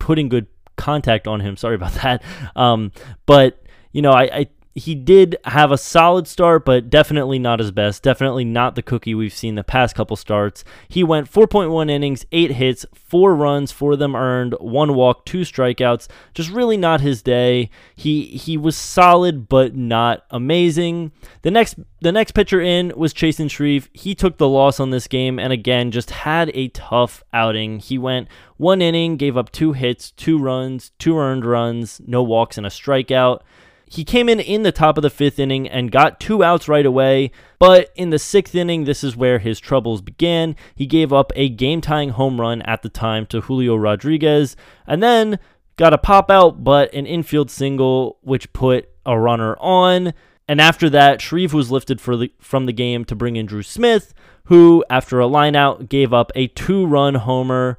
putting 0.00 0.28
good 0.28 0.48
contact 0.76 1.28
on 1.28 1.40
him. 1.40 1.56
Sorry 1.56 1.74
about 1.74 1.92
that. 2.02 2.22
Um, 2.56 2.92
but 3.26 3.62
you 3.92 4.02
know, 4.02 4.12
I, 4.12 4.22
I 4.22 4.46
he 4.74 4.94
did 4.94 5.36
have 5.44 5.70
a 5.70 5.76
solid 5.78 6.26
start, 6.26 6.64
but 6.64 6.88
definitely 6.88 7.38
not 7.38 7.58
his 7.58 7.70
best. 7.70 8.02
Definitely 8.02 8.44
not 8.44 8.74
the 8.74 8.82
cookie 8.82 9.14
we've 9.14 9.32
seen 9.32 9.54
the 9.54 9.64
past 9.64 9.94
couple 9.94 10.16
starts. 10.16 10.64
He 10.88 11.04
went 11.04 11.30
4.1 11.30 11.90
innings, 11.90 12.24
eight 12.32 12.52
hits, 12.52 12.86
four 12.94 13.34
runs, 13.34 13.70
four 13.70 13.92
of 13.92 13.98
them 13.98 14.16
earned, 14.16 14.54
one 14.60 14.94
walk, 14.94 15.26
two 15.26 15.40
strikeouts. 15.42 16.08
Just 16.32 16.50
really 16.50 16.78
not 16.78 17.02
his 17.02 17.22
day. 17.22 17.68
He 17.94 18.24
he 18.24 18.56
was 18.56 18.76
solid, 18.76 19.48
but 19.48 19.76
not 19.76 20.24
amazing. 20.30 21.12
The 21.42 21.50
next 21.50 21.78
the 22.00 22.12
next 22.12 22.32
pitcher 22.32 22.60
in 22.60 22.92
was 22.96 23.12
Chasen 23.12 23.50
Shreve. 23.50 23.90
He 23.92 24.14
took 24.14 24.38
the 24.38 24.48
loss 24.48 24.80
on 24.80 24.90
this 24.90 25.06
game, 25.06 25.38
and 25.38 25.52
again 25.52 25.90
just 25.90 26.10
had 26.10 26.50
a 26.54 26.68
tough 26.68 27.22
outing. 27.34 27.78
He 27.78 27.98
went 27.98 28.28
one 28.56 28.80
inning, 28.80 29.18
gave 29.18 29.36
up 29.36 29.52
two 29.52 29.72
hits, 29.72 30.12
two 30.12 30.38
runs, 30.38 30.92
two 30.98 31.18
earned 31.18 31.44
runs, 31.44 32.00
no 32.06 32.22
walks, 32.22 32.56
and 32.56 32.66
a 32.66 32.70
strikeout. 32.70 33.42
He 33.92 34.04
came 34.04 34.30
in 34.30 34.40
in 34.40 34.62
the 34.62 34.72
top 34.72 34.96
of 34.96 35.02
the 35.02 35.10
fifth 35.10 35.38
inning 35.38 35.68
and 35.68 35.92
got 35.92 36.18
two 36.18 36.42
outs 36.42 36.66
right 36.66 36.86
away, 36.86 37.30
but 37.58 37.90
in 37.94 38.08
the 38.08 38.18
sixth 38.18 38.54
inning, 38.54 38.84
this 38.84 39.04
is 39.04 39.18
where 39.18 39.38
his 39.38 39.60
troubles 39.60 40.00
began. 40.00 40.56
He 40.74 40.86
gave 40.86 41.12
up 41.12 41.30
a 41.36 41.50
game 41.50 41.82
tying 41.82 42.08
home 42.08 42.40
run 42.40 42.62
at 42.62 42.80
the 42.80 42.88
time 42.88 43.26
to 43.26 43.42
Julio 43.42 43.76
Rodriguez, 43.76 44.56
and 44.86 45.02
then 45.02 45.38
got 45.76 45.92
a 45.92 45.98
pop 45.98 46.30
out, 46.30 46.64
but 46.64 46.90
an 46.94 47.04
infield 47.04 47.50
single, 47.50 48.16
which 48.22 48.54
put 48.54 48.88
a 49.04 49.18
runner 49.18 49.58
on. 49.58 50.14
And 50.48 50.58
after 50.58 50.88
that, 50.88 51.20
Shreve 51.20 51.52
was 51.52 51.70
lifted 51.70 52.00
the, 52.00 52.30
from 52.40 52.64
the 52.64 52.72
game 52.72 53.04
to 53.04 53.14
bring 53.14 53.36
in 53.36 53.44
Drew 53.44 53.62
Smith, 53.62 54.14
who, 54.44 54.82
after 54.88 55.20
a 55.20 55.26
lineout, 55.26 55.90
gave 55.90 56.14
up 56.14 56.32
a 56.34 56.46
two 56.46 56.86
run 56.86 57.16
homer 57.16 57.78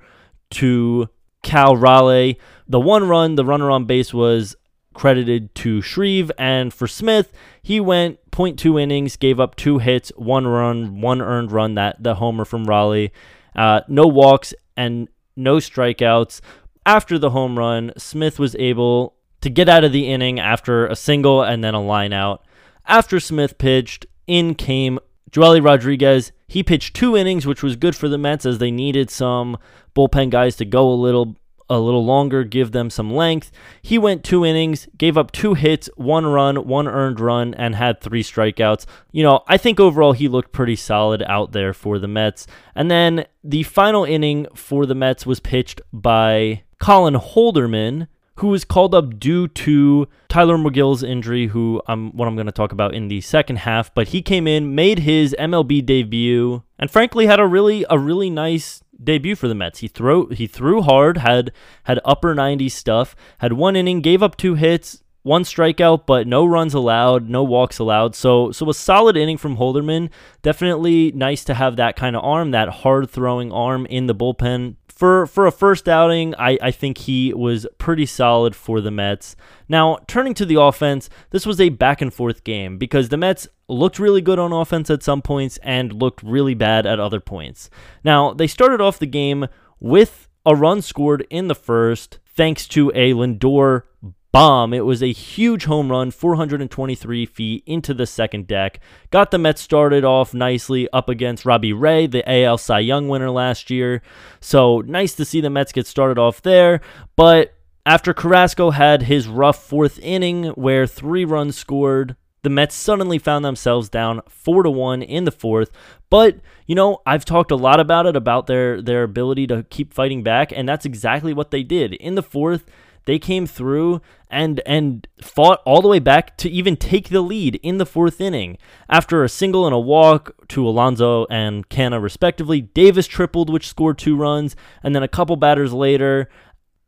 to 0.52 1.10
Cal 1.42 1.76
Raleigh. 1.76 2.38
The 2.68 2.80
one 2.80 3.08
run, 3.08 3.34
the 3.34 3.46
runner 3.46 3.72
on 3.72 3.86
base 3.86 4.14
was 4.14 4.56
credited 4.94 5.54
to 5.56 5.82
Shreve. 5.82 6.32
And 6.38 6.74
for 6.74 6.88
Smith, 6.88 7.34
he 7.62 7.80
went 7.80 8.20
0.2 8.32 8.82
innings, 8.82 9.16
gave 9.18 9.40
up 9.40 9.56
two 9.56 9.80
hits, 9.80 10.12
one 10.16 10.48
run, 10.48 11.02
one 11.02 11.22
earned 11.22 11.52
run, 11.52 11.76
that 11.76 12.02
the 12.02 12.16
homer 12.16 12.46
from 12.46 12.66
Raleigh, 12.66 13.12
uh, 13.56 13.82
no 13.88 14.08
walks, 14.08 14.54
and 14.76 15.08
no 15.36 15.58
strikeouts. 15.58 16.42
After 16.86 17.18
the 17.18 17.30
home 17.30 17.58
run, 17.58 17.94
Smith 17.98 18.40
was 18.40 18.56
able 18.56 19.16
to 19.42 19.50
get 19.50 19.70
out 19.70 19.84
of 19.84 19.92
the 19.92 20.10
inning 20.10 20.40
after 20.40 20.88
a 20.88 20.96
single 20.96 21.42
and 21.42 21.64
then 21.64 21.74
a 21.74 21.82
line 21.82 22.14
out. 22.14 22.46
After 22.86 23.20
Smith 23.20 23.58
pitched, 23.58 24.06
in 24.28 24.56
came 24.56 25.00
Joely 25.32 25.64
Rodriguez. 25.64 26.32
He 26.48 26.64
pitched 26.64 26.96
two 26.96 27.18
innings, 27.18 27.46
which 27.46 27.64
was 27.64 27.76
good 27.76 27.96
for 27.96 28.08
the 28.08 28.18
Mets 28.18 28.46
as 28.46 28.60
they 28.60 28.72
needed 28.72 29.10
some 29.10 29.58
bullpen 29.96 30.30
guys 30.30 30.56
to 30.58 30.66
go 30.66 30.90
a 30.90 30.94
little 30.94 31.36
a 31.74 31.80
little 31.80 32.06
longer, 32.06 32.44
give 32.44 32.72
them 32.72 32.90
some 32.90 33.12
length. 33.12 33.52
He 33.82 33.98
went 33.98 34.24
two 34.24 34.46
innings, 34.46 34.88
gave 34.98 35.18
up 35.18 35.32
two 35.32 35.54
hits, 35.54 35.90
one 35.96 36.26
run, 36.26 36.68
one 36.68 36.88
earned 36.88 37.20
run, 37.20 37.54
and 37.56 37.76
had 37.76 38.00
three 38.00 38.24
strikeouts. 38.24 38.86
You 39.12 39.24
know, 39.24 39.44
I 39.48 39.58
think 39.58 39.80
overall 39.80 40.14
he 40.14 40.28
looked 40.28 40.52
pretty 40.52 40.76
solid 40.76 41.24
out 41.24 41.52
there 41.52 41.74
for 41.74 42.00
the 42.00 42.08
Mets. 42.08 42.48
And 42.76 42.90
then 42.90 43.26
the 43.44 43.64
final 43.64 44.06
inning 44.06 44.48
for 44.56 44.86
the 44.86 44.96
Mets 44.96 45.26
was 45.26 45.40
pitched 45.40 45.82
by 45.92 46.64
Colin 46.80 47.16
Holderman, 47.16 48.08
who 48.36 48.48
was 48.48 48.66
called 48.66 48.96
up 48.96 49.20
due 49.20 49.48
to 49.48 50.08
Tylor 50.28 50.58
Megill's 50.58 51.04
injury, 51.04 51.48
who 51.48 51.82
I'm 51.88 52.12
what 52.18 52.28
I'm 52.28 52.36
going 52.36 52.48
to 52.48 52.52
talk 52.52 52.72
about 52.72 52.94
in 52.94 53.08
the 53.08 53.22
second 53.22 53.58
half. 53.58 53.94
But 53.94 54.10
he 54.10 54.22
came 54.22 54.48
in, 54.48 54.74
made 54.76 55.00
his 55.00 55.36
MLB 55.40 55.86
debut, 55.86 56.64
and 56.80 56.90
frankly 56.90 57.28
had 57.28 57.40
a 57.40 57.46
really 57.46 57.86
a 57.90 58.00
really 58.00 58.30
nice 58.30 58.83
debut 59.02 59.36
for 59.36 59.48
the 59.48 59.56
Mets. 59.56 59.80
He 59.80 59.88
threw 59.88 60.28
he 60.30 60.48
threw 60.48 60.82
hard, 60.82 61.18
had 61.18 61.52
had 61.84 62.00
upper 62.04 62.34
90 62.34 62.70
stuff, 62.70 63.16
had 63.40 63.54
one 63.54 63.76
inning, 63.76 64.02
gave 64.02 64.24
up 64.24 64.36
two 64.36 64.56
hits, 64.56 65.04
one 65.24 65.44
strikeout, 65.44 66.06
but 66.06 66.28
no 66.28 66.46
runs 66.46 66.74
allowed, 66.74 67.30
no 67.30 67.44
walks 67.44 67.80
allowed. 67.80 68.16
So 68.16 68.52
so 68.52 68.70
a 68.70 68.74
solid 68.74 69.16
inning 69.18 69.38
from 69.38 69.58
Holderman. 69.58 70.10
Definitely 70.42 71.12
nice 71.14 71.44
to 71.46 71.54
have 71.54 71.76
that 71.78 71.96
kind 71.96 72.16
of 72.16 72.24
arm, 72.24 72.52
that 72.52 72.70
hard 72.70 73.10
throwing 73.10 73.52
arm 73.52 73.86
in 73.86 74.08
the 74.08 74.16
bullpen 74.16 74.76
for 74.94 75.26
for 75.26 75.48
a 75.48 75.52
first 75.52 75.90
outing, 75.90 76.36
I, 76.36 76.58
I 76.62 76.72
think 76.72 77.00
he 77.00 77.34
was 77.34 77.66
pretty 77.78 78.06
solid 78.06 78.56
for 78.56 78.80
the 78.80 78.92
Mets. 78.92 79.36
Now, 79.68 79.98
turning 80.08 80.34
to 80.36 80.46
the 80.46 80.62
offense, 80.62 81.10
this 81.32 81.46
was 81.46 81.60
a 81.60 81.70
back 81.70 82.02
and 82.02 82.14
forth 82.14 82.44
game 82.44 82.78
because 82.78 83.10
the 83.10 83.18
Mets 83.18 83.48
looked 83.74 84.00
really 84.00 84.22
good 84.22 84.40
on 84.40 84.54
offense 84.54 84.90
at 84.90 85.04
some 85.04 85.22
points 85.22 85.58
and 85.64 85.94
looked 85.94 86.24
really 86.24 86.54
bad 86.54 86.86
at 86.86 87.00
other 87.00 87.20
points. 87.20 87.70
Now, 88.04 88.34
they 88.34 88.48
started 88.48 88.82
off 88.82 89.00
the 89.00 89.06
game 89.06 89.48
with 89.80 90.28
a 90.46 90.56
run 90.56 90.82
scored 90.82 91.26
in 91.30 91.48
the 91.48 91.56
first 91.56 92.20
thanks 92.26 92.68
to 92.70 92.92
a 92.96 93.14
Lindor 93.14 93.84
bomb. 94.32 94.74
It 94.74 94.86
was 94.86 95.02
a 95.02 95.12
huge 95.12 95.66
home 95.66 95.90
run, 95.92 96.12
423 96.12 97.26
feet 97.26 97.64
into 97.66 97.94
the 97.94 98.06
second 98.06 98.48
deck. 98.48 98.80
Got 99.12 99.32
the 99.32 99.38
Mets 99.38 99.62
started 99.62 100.04
off 100.04 100.34
nicely 100.34 100.90
up 100.92 101.08
against 101.08 101.46
Robbie 101.46 101.72
Ray, 101.72 102.08
the 102.08 102.28
AL 102.30 102.58
Cy 102.58 102.80
Young 102.80 103.08
winner 103.08 103.30
last 103.30 103.70
year. 103.70 104.02
So 104.42 104.82
nice 104.82 105.14
to 105.16 105.26
see 105.26 105.40
the 105.40 105.50
Mets 105.50 105.72
get 105.72 105.88
started 105.88 106.18
off 106.18 106.42
there. 106.42 106.82
But 107.16 107.54
after 107.86 108.14
Carrasco 108.14 108.72
had 108.72 109.04
his 109.04 109.28
rough 109.28 109.64
fourth 109.64 110.00
inning 110.00 110.46
where 110.50 110.88
three 110.88 111.26
runs 111.26 111.56
scored, 111.56 112.16
the 112.44 112.50
Mets 112.50 112.76
suddenly 112.76 113.18
found 113.18 113.44
themselves 113.44 113.90
down 113.90 114.22
4 114.28 114.64
to 114.64 114.70
1 114.70 115.02
in 115.02 115.24
the 115.24 115.32
fourth. 115.32 115.72
But, 116.10 116.38
you 116.68 116.76
know, 116.76 117.02
I've 117.06 117.26
talked 117.26 117.52
a 117.52 117.56
lot 117.56 117.80
about 117.80 118.06
it 118.06 118.16
about 118.16 118.48
their 118.48 118.82
their 118.82 119.04
ability 119.04 119.48
to 119.48 119.64
keep 119.64 119.94
fighting 119.94 120.22
back 120.22 120.52
and 120.52 120.70
that's 120.70 120.86
exactly 120.86 121.34
what 121.34 121.52
they 121.52 121.64
did. 121.64 121.94
In 121.94 122.16
the 122.16 122.24
fourth, 122.24 122.66
they 123.06 123.20
came 123.20 123.48
through 123.48 124.02
and 124.30 124.62
and 124.66 125.08
fought 125.22 125.62
all 125.66 125.82
the 125.82 125.88
way 125.88 126.00
back 126.00 126.38
to 126.38 126.50
even 126.50 126.76
take 126.76 127.10
the 127.10 127.22
lead 127.22 127.60
in 127.64 127.78
the 127.78 127.86
fourth 127.86 128.22
inning. 128.22 128.58
After 128.90 129.24
a 129.24 129.30
single 129.30 129.66
and 129.66 129.74
a 129.74 129.80
walk 129.80 130.36
to 130.50 130.68
Alonso 130.68 131.26
and 131.30 131.68
Canha 131.70 132.02
respectively, 132.02 132.62
Davis 132.62 133.08
tripled, 133.08 133.50
which 133.50 133.68
scored 133.68 133.98
two 133.98 134.16
runs, 134.16 134.56
and 134.82 134.96
then 134.96 135.04
a 135.04 135.08
couple 135.08 135.36
batters 135.36 135.74
later, 135.74 136.30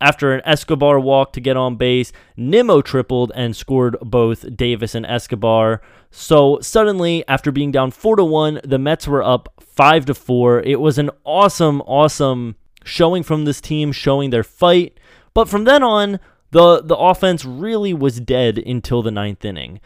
after 0.00 0.34
an 0.34 0.42
Escobar 0.44 1.00
walk 1.00 1.32
to 1.32 1.40
get 1.40 1.56
on 1.56 1.76
base, 1.76 2.12
Nimmo 2.36 2.82
tripled 2.82 3.32
and 3.34 3.56
scored 3.56 3.96
both 4.00 4.56
Davis 4.56 4.94
and 4.94 5.06
Escobar. 5.06 5.80
So 6.10 6.58
suddenly, 6.60 7.24
after 7.28 7.50
being 7.50 7.72
down 7.72 7.90
four 7.90 8.16
to 8.16 8.24
one, 8.24 8.60
the 8.64 8.78
Mets 8.78 9.08
were 9.08 9.22
up 9.22 9.52
five 9.60 10.06
to 10.06 10.14
four. 10.14 10.60
It 10.60 10.80
was 10.80 10.98
an 10.98 11.10
awesome, 11.24 11.80
awesome 11.82 12.56
showing 12.84 13.22
from 13.22 13.44
this 13.44 13.60
team, 13.60 13.92
showing 13.92 14.30
their 14.30 14.44
fight 14.44 14.98
but 15.36 15.50
from 15.50 15.64
then 15.64 15.82
on, 15.82 16.18
the, 16.52 16.80
the 16.80 16.96
offense 16.96 17.44
really 17.44 17.92
was 17.92 18.20
dead 18.20 18.56
until 18.56 19.02
the 19.02 19.10
ninth 19.10 19.44
inning. 19.44 19.82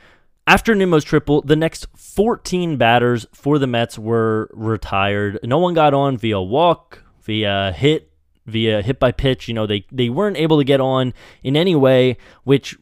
After 0.47 0.77
Nimmo's 0.77 1.03
triple, 1.03 1.43
the 1.43 1.57
next 1.57 1.89
14 1.97 2.77
batters 2.77 3.27
for 3.33 3.59
the 3.59 3.67
Mets 3.67 3.99
were 3.99 4.49
retired. 4.53 5.41
No 5.43 5.59
one 5.59 5.75
got 5.75 5.93
on 5.93 6.17
via 6.17 6.41
walk, 6.41 7.03
via 7.23 7.73
hit, 7.73 8.10
via 8.51 8.83
hit 8.83 8.99
by 8.99 9.13
pitch. 9.13 9.49
You 9.49 9.55
know, 9.55 9.67
they, 9.67 9.87
they 9.91 10.09
weren't 10.09 10.37
able 10.37 10.59
to 10.59 10.65
get 10.65 10.81
on 10.81 11.15
in 11.43 11.57
any 11.57 11.75
way, 11.75 12.17
which, 12.45 12.77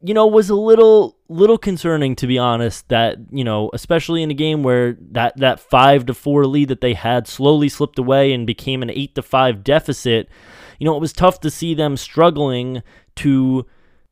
you 0.00 0.14
know, 0.14 0.26
was 0.26 0.48
a 0.48 0.54
little 0.54 1.16
little 1.28 1.58
concerning 1.58 2.16
to 2.16 2.26
be 2.26 2.38
honest. 2.38 2.88
That, 2.88 3.18
you 3.30 3.44
know, 3.44 3.70
especially 3.72 4.22
in 4.22 4.30
a 4.30 4.34
game 4.34 4.62
where 4.62 4.96
that, 5.12 5.36
that 5.36 5.60
five 5.60 6.06
to 6.06 6.14
four 6.14 6.46
lead 6.46 6.68
that 6.68 6.80
they 6.80 6.94
had 6.94 7.26
slowly 7.26 7.68
slipped 7.68 7.98
away 7.98 8.32
and 8.32 8.46
became 8.46 8.82
an 8.82 8.90
eight 8.90 9.14
to 9.16 9.22
five 9.22 9.62
deficit 9.62 10.28
you 10.78 10.84
know, 10.84 10.96
it 10.96 11.00
was 11.00 11.12
tough 11.12 11.40
to 11.40 11.50
see 11.50 11.74
them 11.74 11.96
struggling 11.96 12.82
to 13.16 13.66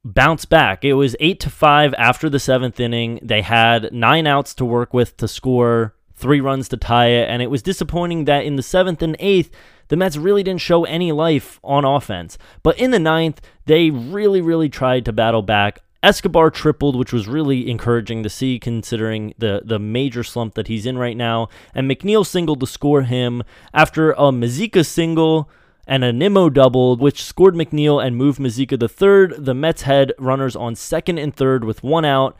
bounce 0.05 0.45
back. 0.45 0.85
It 0.85 0.95
was 0.95 1.17
8 1.21 1.41
to 1.41 1.51
5 1.51 1.95
after 1.95 2.29
the 2.29 2.39
7th 2.39 2.79
inning. 2.81 3.21
They 3.23 3.43
had 3.43 3.93
9 3.93 4.27
outs 4.27 4.55
to 4.55 4.65
work 4.65 4.93
with 4.93 5.17
to 5.19 5.29
score 5.29 5.95
3 6.15 6.41
runs 6.41 6.69
to 6.69 6.77
tie 6.77 7.09
it, 7.09 7.29
and 7.29 7.43
it 7.43 7.51
was 7.51 7.63
disappointing 7.63 8.25
that 8.25 8.45
in 8.45 8.57
the 8.57 8.63
7th 8.63 9.03
and 9.03 9.19
8th 9.19 9.51
the 9.89 9.97
Mets 9.97 10.17
really 10.17 10.43
didn't 10.43 10.61
show 10.61 10.85
any 10.85 11.13
life 11.13 11.61
on 11.63 11.85
offense. 11.85 12.39
But 12.63 12.79
in 12.79 12.91
the 12.91 12.99
ninth, 12.99 13.41
they 13.67 13.91
really, 13.91 14.41
really 14.41 14.69
tried 14.69 15.05
to 15.05 15.13
battle 15.13 15.43
back. 15.43 15.81
Escobar 16.03 16.51
tripled, 16.51 16.95
which 16.97 17.13
was 17.13 17.27
really 17.27 17.69
encouraging 17.69 18.23
to 18.23 18.31
see 18.31 18.59
considering 18.59 19.35
the, 19.39 19.63
the 19.65 19.79
major 19.79 20.23
slump 20.23 20.55
that 20.55 20.69
he's 20.69 20.87
in 20.87 20.99
right 20.99 21.17
now. 21.17 21.49
And 21.75 21.91
McNeil 21.91 22.25
singled 22.25 22.61
to 22.61 22.67
score 22.67 23.03
him 23.03 23.43
after 23.75 24.13
a 24.13 24.31
Mazeika 24.31 24.87
single 24.87 25.51
and 25.87 26.05
a 26.05 26.13
Nimmo 26.13 26.51
double, 26.51 26.97
which 26.97 27.25
scored 27.25 27.55
McNeil 27.55 28.05
and 28.05 28.17
moved 28.17 28.39
Mazeika 28.39 28.79
the 28.79 28.89
third. 28.89 29.35
The 29.45 29.55
Mets 29.55 29.83
had 29.83 30.13
runners 30.19 30.55
on 30.55 30.75
second 30.75 31.19
and 31.19 31.35
third 31.35 31.65
with 31.65 31.83
one 31.83 32.05
out. 32.05 32.37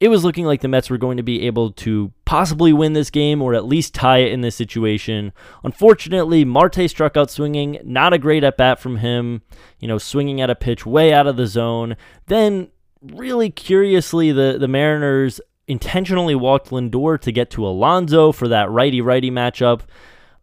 It 0.00 0.08
was 0.08 0.22
looking 0.22 0.44
like 0.44 0.60
the 0.60 0.68
Mets 0.68 0.90
were 0.90 0.98
going 0.98 1.16
to 1.16 1.24
be 1.24 1.42
able 1.46 1.72
to 1.72 2.12
possibly 2.24 2.72
win 2.72 2.92
this 2.92 3.10
game 3.10 3.42
or 3.42 3.54
at 3.54 3.64
least 3.64 3.94
tie 3.94 4.18
it 4.18 4.30
in 4.30 4.42
this 4.42 4.54
situation. 4.54 5.32
Unfortunately, 5.64 6.44
Marte 6.44 6.88
struck 6.88 7.16
out 7.16 7.32
swinging. 7.32 7.80
Not 7.82 8.12
a 8.12 8.18
great 8.18 8.44
at 8.44 8.56
bat 8.56 8.78
from 8.78 8.98
him, 8.98 9.42
you 9.80 9.88
know, 9.88 9.98
swinging 9.98 10.40
at 10.40 10.50
a 10.50 10.54
pitch 10.54 10.86
way 10.86 11.12
out 11.12 11.26
of 11.26 11.36
the 11.36 11.48
zone. 11.48 11.96
Then, 12.26 12.68
really 13.02 13.50
curiously, 13.50 14.30
the, 14.30 14.56
the 14.60 14.68
Mariners 14.68 15.40
intentionally 15.66 16.36
walked 16.36 16.70
Lindor 16.70 17.20
to 17.20 17.32
get 17.32 17.50
to 17.50 17.66
Alonso 17.66 18.30
for 18.30 18.46
that 18.48 18.70
righty 18.70 19.00
righty 19.00 19.30
matchup. 19.32 19.80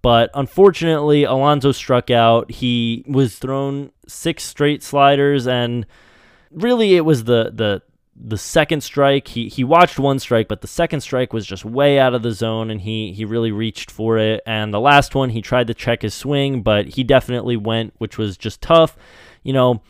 but 0.06 0.30
unfortunately, 0.36 1.24
Alonso 1.24 1.72
struck 1.72 2.12
out. 2.12 2.52
He 2.52 3.04
was 3.08 3.40
thrown 3.40 3.92
six 4.08 4.44
straight 4.44 4.84
sliders, 4.84 5.48
and 5.48 5.88
really, 6.52 6.96
it 6.96 7.02
was 7.06 7.24
the 7.24 7.50
the 7.52 7.82
the 8.16 8.38
second 8.38 8.82
strike. 8.82 9.28
He 9.30 9.50
he 9.50 9.64
watched 9.64 10.00
one 10.00 10.20
strike, 10.20 10.48
but 10.48 10.62
the 10.62 10.68
second 10.68 11.02
strike 11.02 11.34
was 11.34 11.46
just 11.46 11.66
way 11.66 12.00
out 12.00 12.14
of 12.14 12.24
the 12.24 12.32
zone, 12.32 12.72
and 12.72 12.82
he 12.82 13.12
he 13.14 13.26
really 13.26 13.52
reached 13.52 13.92
for 13.92 14.18
it. 14.18 14.42
And 14.46 14.74
the 14.74 14.80
last 14.80 15.16
one, 15.16 15.30
he 15.30 15.42
tried 15.42 15.68
to 15.68 15.74
check 15.74 16.02
his 16.02 16.14
swing, 16.14 16.62
but 16.62 16.88
he 16.90 17.04
definitely 17.04 17.58
went, 17.58 17.94
which 17.98 18.18
was 18.18 18.38
just 18.38 18.62
tough. 18.62 18.98
You 19.44 19.54
know. 19.54 19.82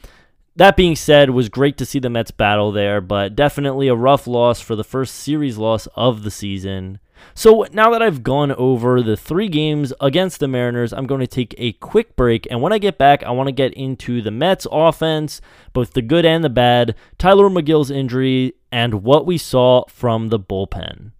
That 0.57 0.77
being 0.77 0.95
said, 0.95 1.31
was 1.31 1.49
great 1.49 1.75
to 1.79 1.85
see 1.85 1.99
the 1.99 2.09
Mets 2.09 2.31
battle 2.31 2.71
there, 2.71 3.01
but 3.01 3.35
definitely 3.35 3.89
a 3.89 3.93
rough 3.93 4.25
loss 4.25 4.61
for 4.61 4.73
the 4.77 4.85
first 4.85 5.15
series 5.15 5.57
loss 5.57 5.85
of 5.97 6.23
the 6.23 6.31
season. 6.31 6.99
So 7.33 7.65
now 7.71 7.89
that 7.91 8.01
I've 8.01 8.23
gone 8.23 8.51
over 8.51 9.01
the 9.01 9.17
three 9.17 9.47
games 9.47 9.93
against 9.99 10.39
the 10.39 10.47
Mariners, 10.47 10.93
I'm 10.93 11.07
going 11.07 11.21
to 11.21 11.27
take 11.27 11.55
a 11.57 11.73
quick 11.73 12.15
break. 12.15 12.47
And 12.49 12.61
when 12.61 12.73
I 12.73 12.77
get 12.77 12.97
back, 12.97 13.23
I 13.23 13.31
want 13.31 13.47
to 13.47 13.53
get 13.53 13.73
into 13.73 14.21
the 14.21 14.31
Mets 14.31 14.67
offense, 14.71 15.41
both 15.73 15.93
the 15.93 16.01
good 16.01 16.25
and 16.25 16.43
the 16.43 16.49
bad, 16.49 16.95
Tylor 17.17 17.49
Megill's 17.49 17.91
injury, 17.91 18.53
and 18.71 19.03
what 19.03 19.25
we 19.25 19.37
saw 19.37 19.85
from 19.87 20.29
the 20.29 20.39
bullpen. 20.39 21.11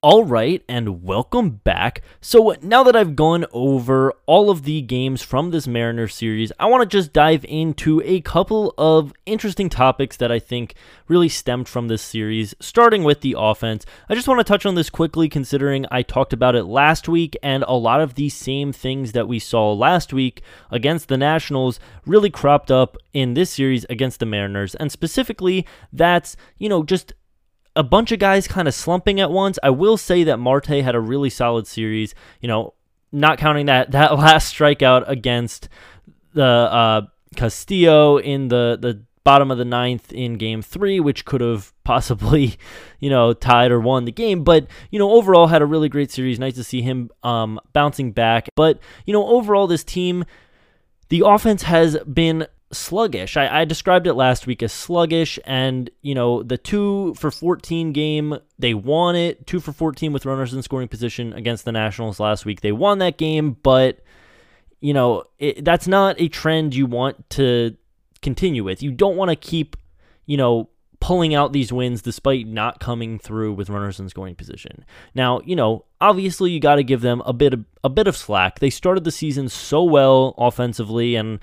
All 0.00 0.22
right, 0.24 0.62
and 0.68 1.02
welcome 1.02 1.50
back. 1.50 2.02
So, 2.20 2.54
now 2.62 2.84
that 2.84 2.94
I've 2.94 3.16
gone 3.16 3.46
over 3.50 4.12
all 4.26 4.48
of 4.48 4.62
the 4.62 4.80
games 4.80 5.22
from 5.22 5.50
this 5.50 5.66
Mariner 5.66 6.06
series, 6.06 6.52
I 6.60 6.66
want 6.66 6.88
to 6.88 6.96
just 6.96 7.12
dive 7.12 7.44
into 7.48 8.00
a 8.04 8.20
couple 8.20 8.72
of 8.78 9.12
interesting 9.26 9.68
topics 9.68 10.16
that 10.18 10.30
I 10.30 10.38
think 10.38 10.76
really 11.08 11.28
stemmed 11.28 11.66
from 11.68 11.88
this 11.88 12.00
series, 12.00 12.54
starting 12.60 13.02
with 13.02 13.22
the 13.22 13.34
offense. 13.36 13.84
I 14.08 14.14
just 14.14 14.28
want 14.28 14.38
to 14.38 14.44
touch 14.44 14.64
on 14.64 14.76
this 14.76 14.88
quickly, 14.88 15.28
considering 15.28 15.84
I 15.90 16.02
talked 16.02 16.32
about 16.32 16.54
it 16.54 16.66
last 16.66 17.08
week, 17.08 17.36
and 17.42 17.64
a 17.66 17.74
lot 17.74 18.00
of 18.00 18.14
the 18.14 18.28
same 18.28 18.72
things 18.72 19.10
that 19.12 19.26
we 19.26 19.40
saw 19.40 19.72
last 19.72 20.12
week 20.12 20.42
against 20.70 21.08
the 21.08 21.16
Nationals 21.16 21.80
really 22.06 22.30
cropped 22.30 22.70
up 22.70 22.96
in 23.12 23.34
this 23.34 23.50
series 23.50 23.84
against 23.90 24.20
the 24.20 24.26
Mariners. 24.26 24.76
And 24.76 24.92
specifically, 24.92 25.66
that's, 25.92 26.36
you 26.56 26.68
know, 26.68 26.84
just 26.84 27.14
a 27.78 27.84
bunch 27.84 28.10
of 28.10 28.18
guys 28.18 28.48
kind 28.48 28.66
of 28.66 28.74
slumping 28.74 29.20
at 29.20 29.30
once. 29.30 29.56
I 29.62 29.70
will 29.70 29.96
say 29.96 30.24
that 30.24 30.38
Marte 30.38 30.66
had 30.66 30.96
a 30.96 31.00
really 31.00 31.30
solid 31.30 31.66
series. 31.66 32.12
You 32.40 32.48
know, 32.48 32.74
not 33.12 33.38
counting 33.38 33.66
that 33.66 33.90
that 33.92 34.18
last 34.18 34.54
strikeout 34.54 35.04
against 35.08 35.68
the 36.34 36.44
uh, 36.44 37.02
Castillo 37.36 38.18
in 38.18 38.48
the 38.48 38.76
the 38.80 39.02
bottom 39.22 39.50
of 39.50 39.58
the 39.58 39.64
ninth 39.64 40.10
in 40.12 40.38
game 40.38 40.62
three, 40.62 40.98
which 40.98 41.24
could 41.24 41.40
have 41.40 41.72
possibly, 41.84 42.56
you 42.98 43.10
know, 43.10 43.32
tied 43.32 43.70
or 43.70 43.78
won 43.78 44.06
the 44.06 44.12
game. 44.12 44.42
But, 44.42 44.66
you 44.90 44.98
know, 44.98 45.10
overall 45.10 45.46
had 45.46 45.62
a 45.62 45.66
really 45.66 45.88
great 45.88 46.10
series. 46.10 46.38
Nice 46.38 46.54
to 46.54 46.64
see 46.64 46.82
him 46.82 47.10
um, 47.22 47.60
bouncing 47.72 48.12
back. 48.12 48.48
But, 48.56 48.80
you 49.04 49.12
know, 49.12 49.26
overall, 49.26 49.66
this 49.66 49.84
team, 49.84 50.24
the 51.10 51.22
offense 51.26 51.62
has 51.64 51.98
been 52.04 52.46
sluggish. 52.72 53.36
I, 53.36 53.60
I, 53.60 53.64
described 53.64 54.06
it 54.06 54.14
last 54.14 54.46
week 54.46 54.62
as 54.62 54.72
sluggish, 54.72 55.38
and 55.44 55.90
you 56.02 56.14
know 56.14 56.42
the 56.42 56.58
two 56.58 57.14
for 57.14 57.30
14 57.30 57.92
game 57.92 58.38
they 58.58 58.74
won 58.74 59.16
it. 59.16 59.46
Two 59.46 59.60
for 59.60 59.72
14 59.72 60.12
with 60.12 60.26
runners 60.26 60.52
in 60.52 60.62
scoring 60.62 60.88
position 60.88 61.32
against 61.32 61.64
the 61.64 61.72
Nationals 61.72 62.20
last 62.20 62.44
week. 62.44 62.60
They 62.60 62.72
won 62.72 62.98
that 62.98 63.16
game, 63.16 63.56
but 63.62 64.00
you 64.80 64.92
know 64.92 65.24
it, 65.38 65.64
that's 65.64 65.88
not 65.88 66.20
a 66.20 66.28
trend 66.28 66.74
you 66.74 66.86
want 66.86 67.30
to 67.30 67.76
continue 68.22 68.64
with. 68.64 68.82
You 68.82 68.92
don't 68.92 69.16
want 69.16 69.30
to 69.30 69.36
keep 69.36 69.76
you 70.26 70.36
know 70.36 70.68
pulling 71.00 71.34
out 71.34 71.52
these 71.52 71.72
wins 71.72 72.02
despite 72.02 72.46
not 72.46 72.80
coming 72.80 73.18
through 73.18 73.52
with 73.52 73.70
runners 73.70 74.00
in 74.00 74.08
scoring 74.08 74.34
position. 74.34 74.84
Now, 75.14 75.40
you 75.44 75.54
know, 75.54 75.84
obviously 76.00 76.50
you 76.50 76.58
got 76.58 76.74
to 76.74 76.82
give 76.82 77.02
them 77.02 77.22
a 77.24 77.32
bit 77.32 77.54
of 77.54 77.64
a 77.84 77.88
bit 77.88 78.08
of 78.08 78.16
slack. 78.16 78.58
They 78.58 78.70
started 78.70 79.04
the 79.04 79.10
season 79.10 79.48
so 79.48 79.82
well 79.84 80.34
offensively 80.36 81.14
and 81.14 81.38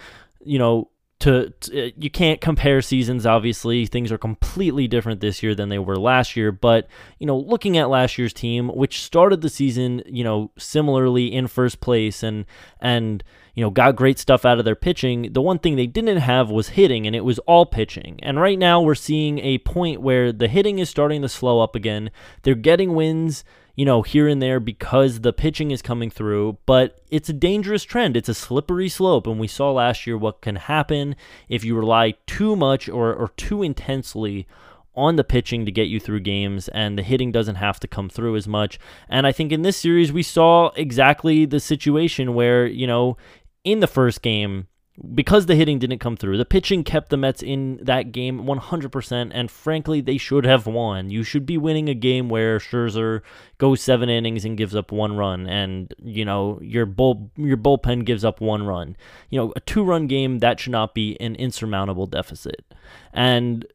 you 0.46 0.60
know, 0.60 0.90
to, 1.20 1.50
to, 1.62 1.88
uh, 1.88 1.92
you 1.98 2.10
can't 2.10 2.42
compare 2.42 2.82
seasons 2.82 3.26
obviously. 3.26 3.86
Things 3.86 4.12
are 4.12 4.18
completely 4.18 4.88
different 4.88 5.22
this 5.22 5.42
year 5.42 5.56
than 5.56 5.70
they 5.70 5.80
were 5.80 5.98
last 5.98 6.36
year. 6.36 6.52
But 6.52 6.88
you 7.20 7.28
know 7.28 7.38
looking 7.38 7.78
at 7.78 7.90
last 7.90 8.18
year's 8.18 8.34
team 8.34 8.70
which 8.70 9.02
started 9.02 9.42
the 9.42 9.50
season 9.50 10.04
you 10.06 10.24
know 10.24 10.52
similarly 10.58 11.34
in 11.34 11.48
first 11.48 11.80
place 11.80 12.22
and 12.22 12.46
and 12.80 13.24
you 13.54 13.64
know 13.64 13.70
got 13.70 13.96
great 13.96 14.20
stuff 14.20 14.46
out 14.46 14.60
of 14.60 14.66
their 14.66 14.76
pitching 14.76 15.32
the 15.34 15.42
one 15.42 15.60
thing 15.60 15.76
they 15.76 15.88
didn't 15.88 16.18
have 16.18 16.50
was 16.50 16.70
hitting 16.70 17.08
and 17.08 17.16
it 17.16 17.24
was 17.24 17.40
all 17.40 17.66
pitching. 17.66 18.20
And 18.22 18.40
right 18.40 18.60
now 18.60 18.82
we're 18.82 18.96
seeing 18.96 19.40
a 19.40 19.58
point 19.60 20.02
where 20.02 20.32
the 20.32 20.48
hitting 20.48 20.80
is 20.80 20.90
starting 20.90 21.22
to 21.22 21.30
slow 21.30 21.62
up 21.62 21.76
again. 21.76 22.12
They're 22.44 22.56
getting 22.56 22.94
wins 22.94 23.44
you 23.76 23.86
know, 23.86 24.02
here 24.02 24.28
and 24.28 24.42
there 24.42 24.60
because 24.60 25.22
the 25.22 25.34
pitching 25.34 25.72
is 25.72 25.82
coming 25.82 26.10
through, 26.10 26.58
but 26.66 27.02
it's 27.10 27.30
a 27.30 27.34
dangerous 27.34 27.84
trend. 27.84 28.16
It's 28.16 28.30
a 28.30 28.34
slippery 28.34 28.90
slope. 28.90 29.28
And 29.28 29.40
we 29.40 29.48
saw 29.48 29.72
last 29.72 30.08
year 30.08 30.18
what 30.18 30.42
can 30.42 30.56
happen 30.56 31.16
if 31.50 31.64
you 31.64 31.76
rely 31.76 32.16
too 32.26 32.56
much 32.56 32.88
or, 32.88 33.14
or 33.14 33.30
too 33.36 33.64
intensely 33.64 34.48
on 34.96 35.18
the 35.18 35.24
pitching 35.26 35.66
to 35.66 35.72
get 35.72 35.88
you 35.88 36.00
through 36.00 36.22
games, 36.22 36.70
and 36.70 36.98
the 36.98 37.04
hitting 37.04 37.32
doesn't 37.32 37.56
have 37.56 37.82
to 37.82 37.88
come 37.88 38.08
through 38.08 38.38
as 38.38 38.48
much. 38.48 38.80
And 39.10 39.28
I 39.28 39.34
think 39.34 39.52
in 39.52 39.62
this 39.62 39.76
series, 39.76 40.14
we 40.14 40.24
saw 40.24 40.70
exactly 40.78 41.46
the 41.46 41.60
situation 41.60 42.34
where, 42.34 42.66
you 42.66 42.88
know, 42.88 43.18
in 43.66 43.82
the 43.82 43.88
first 43.88 44.22
game, 44.22 44.68
because 45.14 45.46
the 45.46 45.56
hitting 45.56 45.78
didn't 45.78 46.00
come 46.00 46.16
through, 46.16 46.38
the 46.38 46.46
pitching 46.46 46.84
kept 46.84 47.10
the 47.10 47.18
Mets 47.18 47.44
in 47.44 47.80
that 47.82 48.14
game 48.14 48.44
100%, 48.44 49.32
and 49.34 49.52
frankly, 49.52 50.00
they 50.00 50.18
should 50.18 50.46
have 50.46 50.66
won. 50.66 51.10
You 51.10 51.24
should 51.24 51.46
be 51.46 51.58
winning 51.58 51.90
a 51.90 51.94
game 51.94 52.30
where 52.30 52.60
Scherzer 52.60 53.22
goes 53.58 53.82
seven 53.82 54.08
innings 54.08 54.46
and 54.46 54.58
gives 54.58 54.76
up 54.76 54.92
one 54.92 55.18
run, 55.18 55.48
and 55.48 55.94
you 56.02 56.24
know 56.24 56.60
your 56.62 56.86
bull 56.86 57.30
your 57.36 57.58
bullpen 57.58 58.06
gives 58.06 58.24
up 58.24 58.40
one 58.40 58.66
run. 58.66 58.96
You 59.30 59.40
know, 59.40 59.54
a 59.56 59.60
two-run 59.60 60.08
game 60.08 60.40
that 60.40 60.60
should 60.60 60.72
not 60.72 60.94
be 60.94 61.18
an 61.20 61.36
insurmountable 61.36 62.08
deficit. 62.08 62.64
And 63.12 63.66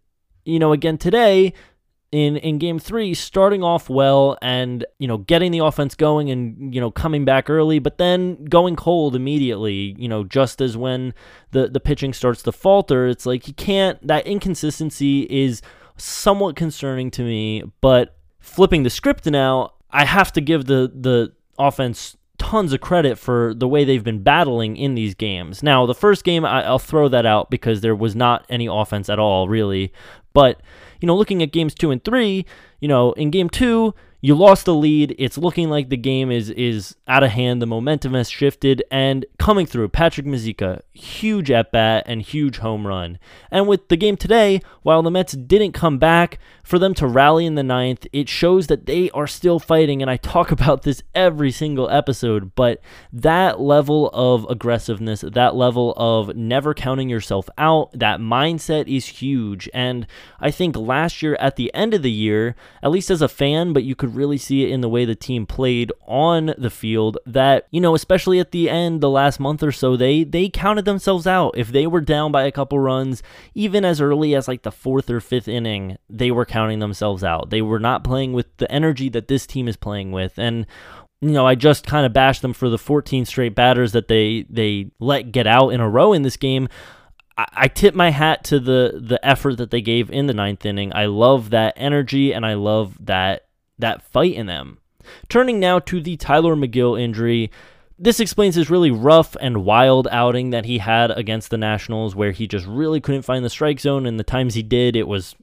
you 0.44 0.58
know, 0.58 0.72
again 0.72 0.96
today, 0.96 1.52
in 2.12 2.36
in 2.38 2.58
game 2.58 2.78
3 2.78 3.14
starting 3.14 3.62
off 3.62 3.88
well 3.88 4.36
and 4.42 4.84
you 4.98 5.06
know 5.06 5.18
getting 5.18 5.52
the 5.52 5.60
offense 5.60 5.94
going 5.94 6.28
and 6.28 6.74
you 6.74 6.80
know 6.80 6.90
coming 6.90 7.24
back 7.24 7.48
early 7.48 7.78
but 7.78 7.98
then 7.98 8.44
going 8.46 8.74
cold 8.74 9.14
immediately 9.14 9.94
you 9.96 10.08
know 10.08 10.24
just 10.24 10.60
as 10.60 10.76
when 10.76 11.14
the 11.52 11.68
the 11.68 11.78
pitching 11.78 12.12
starts 12.12 12.42
to 12.42 12.50
falter 12.50 13.06
it's 13.06 13.26
like 13.26 13.46
you 13.46 13.54
can't 13.54 14.04
that 14.04 14.26
inconsistency 14.26 15.22
is 15.30 15.62
somewhat 15.96 16.56
concerning 16.56 17.12
to 17.12 17.22
me 17.22 17.62
but 17.80 18.16
flipping 18.40 18.82
the 18.82 18.90
script 18.90 19.26
now 19.26 19.72
I 19.92 20.04
have 20.04 20.32
to 20.32 20.40
give 20.40 20.66
the 20.66 20.90
the 20.92 21.32
offense 21.58 22.16
tons 22.38 22.72
of 22.72 22.80
credit 22.80 23.18
for 23.18 23.52
the 23.54 23.68
way 23.68 23.84
they've 23.84 24.02
been 24.02 24.22
battling 24.22 24.76
in 24.76 24.94
these 24.94 25.14
games. 25.14 25.62
Now, 25.62 25.84
the 25.84 25.94
first 25.94 26.24
game, 26.24 26.44
I, 26.44 26.70
will 26.70 26.78
throw 26.78 27.06
that 27.08 27.26
out 27.26 27.50
because 27.50 27.82
there 27.82 27.94
was 27.94 28.16
not 28.16 28.46
any 28.48 28.66
offense 28.66 29.10
at 29.10 29.18
all, 29.18 29.46
really. 29.46 29.92
But, 30.32 30.62
you 31.00 31.06
know, 31.06 31.16
looking 31.16 31.42
at 31.42 31.52
games 31.52 31.74
two 31.74 31.90
and 31.90 32.04
three, 32.04 32.44
you 32.80 32.88
know, 32.88 33.12
in 33.12 33.30
game 33.30 33.48
two, 33.48 33.94
you 34.20 34.34
lost 34.34 34.66
the 34.66 34.74
lead. 34.74 35.14
It's 35.18 35.38
looking 35.38 35.70
like 35.70 35.88
the 35.88 35.96
game 35.96 36.30
is 36.30 36.50
is 36.50 36.96
out 37.08 37.22
of 37.22 37.30
hand. 37.30 37.62
The 37.62 37.66
momentum 37.66 38.14
has 38.14 38.30
shifted 38.30 38.82
and 38.90 39.24
coming 39.38 39.66
through. 39.66 39.88
Patrick 39.88 40.26
Mazeika, 40.26 40.82
huge 40.92 41.50
at 41.50 41.72
bat 41.72 42.04
and 42.06 42.22
huge 42.22 42.58
home 42.58 42.86
run. 42.86 43.18
And 43.50 43.66
with 43.66 43.88
the 43.88 43.96
game 43.96 44.16
today, 44.16 44.60
while 44.82 45.02
the 45.02 45.10
Mets 45.10 45.32
didn't 45.32 45.72
come 45.72 45.98
back, 45.98 46.38
for 46.70 46.78
them 46.78 46.94
to 46.94 47.06
rally 47.08 47.46
in 47.46 47.56
the 47.56 47.64
ninth, 47.64 48.06
it 48.12 48.28
shows 48.28 48.68
that 48.68 48.86
they 48.86 49.10
are 49.10 49.26
still 49.26 49.58
fighting. 49.58 50.02
And 50.02 50.10
I 50.10 50.16
talk 50.16 50.50
about 50.52 50.82
this 50.82 51.02
every 51.16 51.50
single 51.50 51.90
episode, 51.90 52.54
but 52.54 52.80
that 53.12 53.60
level 53.60 54.08
of 54.12 54.46
aggressiveness, 54.48 55.22
that 55.22 55.56
level 55.56 55.94
of 55.96 56.36
never 56.36 56.72
counting 56.72 57.08
yourself 57.08 57.48
out, 57.58 57.90
that 57.92 58.20
mindset 58.20 58.86
is 58.86 59.06
huge. 59.06 59.68
And 59.74 60.06
I 60.38 60.52
think 60.52 60.76
last 60.76 61.22
year 61.22 61.36
at 61.40 61.56
the 61.56 61.74
end 61.74 61.92
of 61.92 62.02
the 62.02 62.10
year, 62.10 62.54
at 62.84 62.92
least 62.92 63.10
as 63.10 63.20
a 63.20 63.28
fan, 63.28 63.72
but 63.72 63.82
you 63.82 63.96
could 63.96 64.09
really 64.14 64.38
see 64.38 64.64
it 64.64 64.70
in 64.70 64.80
the 64.80 64.88
way 64.88 65.04
the 65.04 65.14
team 65.14 65.46
played 65.46 65.92
on 66.06 66.54
the 66.58 66.70
field 66.70 67.18
that, 67.26 67.66
you 67.70 67.80
know, 67.80 67.94
especially 67.94 68.38
at 68.38 68.52
the 68.52 68.68
end, 68.68 69.00
the 69.00 69.10
last 69.10 69.40
month 69.40 69.62
or 69.62 69.72
so, 69.72 69.96
they 69.96 70.24
they 70.24 70.48
counted 70.48 70.84
themselves 70.84 71.26
out. 71.26 71.56
If 71.56 71.72
they 71.72 71.86
were 71.86 72.00
down 72.00 72.32
by 72.32 72.44
a 72.44 72.52
couple 72.52 72.78
runs, 72.78 73.22
even 73.54 73.84
as 73.84 74.00
early 74.00 74.34
as 74.34 74.48
like 74.48 74.62
the 74.62 74.72
fourth 74.72 75.10
or 75.10 75.20
fifth 75.20 75.48
inning, 75.48 75.98
they 76.08 76.30
were 76.30 76.46
counting 76.46 76.78
themselves 76.78 77.24
out. 77.24 77.50
They 77.50 77.62
were 77.62 77.80
not 77.80 78.04
playing 78.04 78.32
with 78.32 78.56
the 78.58 78.70
energy 78.70 79.08
that 79.10 79.28
this 79.28 79.46
team 79.46 79.68
is 79.68 79.76
playing 79.76 80.12
with. 80.12 80.38
And 80.38 80.66
you 81.20 81.32
know, 81.32 81.46
I 81.46 81.54
just 81.54 81.86
kind 81.86 82.06
of 82.06 82.12
bashed 82.12 82.42
them 82.42 82.54
for 82.54 82.68
the 82.68 82.78
14 82.78 83.26
straight 83.26 83.54
batters 83.54 83.92
that 83.92 84.08
they 84.08 84.46
they 84.48 84.90
let 84.98 85.32
get 85.32 85.46
out 85.46 85.70
in 85.70 85.80
a 85.80 85.88
row 85.88 86.12
in 86.12 86.22
this 86.22 86.36
game. 86.36 86.68
I, 87.54 87.68
tip 87.68 87.94
my 87.94 88.10
hat 88.10 88.44
to 88.44 88.60
the 88.60 89.00
the 89.02 89.24
effort 89.26 89.56
that 89.58 89.70
they 89.70 89.80
gave 89.80 90.10
in 90.10 90.26
the 90.26 90.34
ninth 90.34 90.66
inning. 90.66 90.92
I 90.94 91.06
love 91.06 91.50
that 91.50 91.74
energy 91.76 92.32
and 92.32 92.44
I 92.44 92.54
love 92.54 92.96
that 93.06 93.46
that 93.80 94.02
fight 94.02 94.34
in 94.34 94.46
them. 94.46 94.78
Turning 95.28 95.58
now 95.58 95.78
to 95.78 96.00
the 96.00 96.16
Tylor 96.16 96.54
Megill 96.56 97.00
injury. 97.00 97.50
This 97.98 98.20
explains 98.20 98.54
his 98.54 98.70
really 98.70 98.90
rough 98.90 99.36
and 99.40 99.64
wild 99.64 100.08
outing 100.10 100.50
that 100.50 100.64
he 100.64 100.78
had 100.78 101.10
against 101.10 101.50
the 101.50 101.58
Nationals, 101.58 102.14
where 102.14 102.32
he 102.32 102.46
just 102.46 102.66
really 102.66 103.00
couldn't 103.00 103.22
find 103.22 103.44
the 103.44 103.50
strike 103.50 103.80
zone, 103.80 104.06
and 104.06 104.18
the 104.18 104.24
times 104.24 104.54
he 104.54 104.62
did, 104.62 104.96
it 104.96 105.06
was 105.06 105.34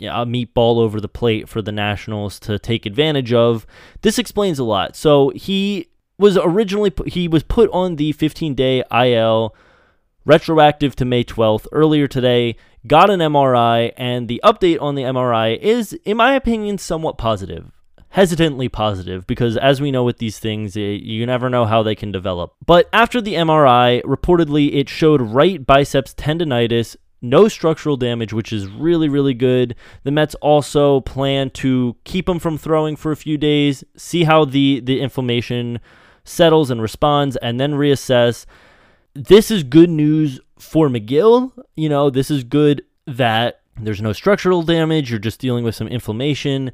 a 0.00 0.24
meatball 0.24 0.78
over 0.78 1.00
the 1.00 1.08
plate 1.08 1.48
for 1.48 1.60
the 1.60 1.72
Nationals 1.72 2.38
to 2.40 2.58
take 2.58 2.86
advantage 2.86 3.32
of. 3.32 3.66
This 4.02 4.18
explains 4.18 4.58
a 4.58 4.64
lot. 4.64 4.94
So 4.96 5.30
he 5.30 5.88
was 6.16 6.38
originally 6.38 6.92
he 7.06 7.26
was 7.26 7.42
put 7.42 7.68
on 7.70 7.96
the 7.96 8.12
15-day 8.12 8.84
IL 8.92 9.54
retroactive 10.24 10.94
to 10.96 11.04
May 11.04 11.24
12th 11.24 11.66
earlier 11.72 12.06
today. 12.06 12.56
Got 12.86 13.10
an 13.10 13.20
MRI, 13.20 13.92
and 13.96 14.28
the 14.28 14.40
update 14.44 14.80
on 14.80 14.94
the 14.94 15.02
MRI 15.02 15.58
is, 15.58 15.94
in 16.04 16.16
my 16.16 16.34
opinion, 16.34 16.78
somewhat 16.78 17.18
positive 17.18 17.72
hesitantly 18.14 18.68
positive 18.68 19.26
because, 19.26 19.56
as 19.56 19.80
we 19.80 19.90
know 19.90 20.04
with 20.04 20.18
these 20.18 20.38
things, 20.38 20.76
it, 20.76 21.02
you 21.02 21.26
never 21.26 21.50
know 21.50 21.64
how 21.64 21.82
they 21.82 21.96
can 21.96 22.12
develop. 22.12 22.54
But 22.64 22.88
after 22.92 23.20
the 23.20 23.34
MRI, 23.34 24.02
reportedly 24.02 24.72
it 24.76 24.88
showed 24.88 25.20
right 25.20 25.66
biceps 25.66 26.14
tendonitis, 26.14 26.94
no 27.20 27.48
structural 27.48 27.96
damage, 27.96 28.32
which 28.32 28.52
is 28.52 28.68
really, 28.68 29.08
really 29.08 29.34
good. 29.34 29.74
The 30.04 30.12
Mets 30.12 30.36
also 30.36 31.00
plan 31.00 31.50
to 31.50 31.96
keep 32.04 32.28
him 32.28 32.38
from 32.38 32.56
throwing 32.56 32.94
for 32.94 33.10
a 33.10 33.16
few 33.16 33.36
days, 33.36 33.82
see 33.96 34.22
how 34.22 34.44
the, 34.44 34.78
the 34.78 35.00
inflammation 35.00 35.80
settles 36.22 36.70
and 36.70 36.80
responds, 36.80 37.34
and 37.38 37.58
then 37.58 37.72
reassess. 37.72 38.46
This 39.14 39.50
is 39.50 39.64
good 39.64 39.90
news 39.90 40.38
for 40.56 40.88
Megill. 40.88 41.50
You 41.74 41.88
know, 41.88 42.10
this 42.10 42.30
is 42.30 42.44
good 42.44 42.84
that 43.08 43.62
there's 43.76 44.00
no 44.00 44.12
structural 44.12 44.62
damage. 44.62 45.10
You're 45.10 45.18
just 45.18 45.40
dealing 45.40 45.64
with 45.64 45.74
some 45.74 45.88
inflammation 45.88 46.70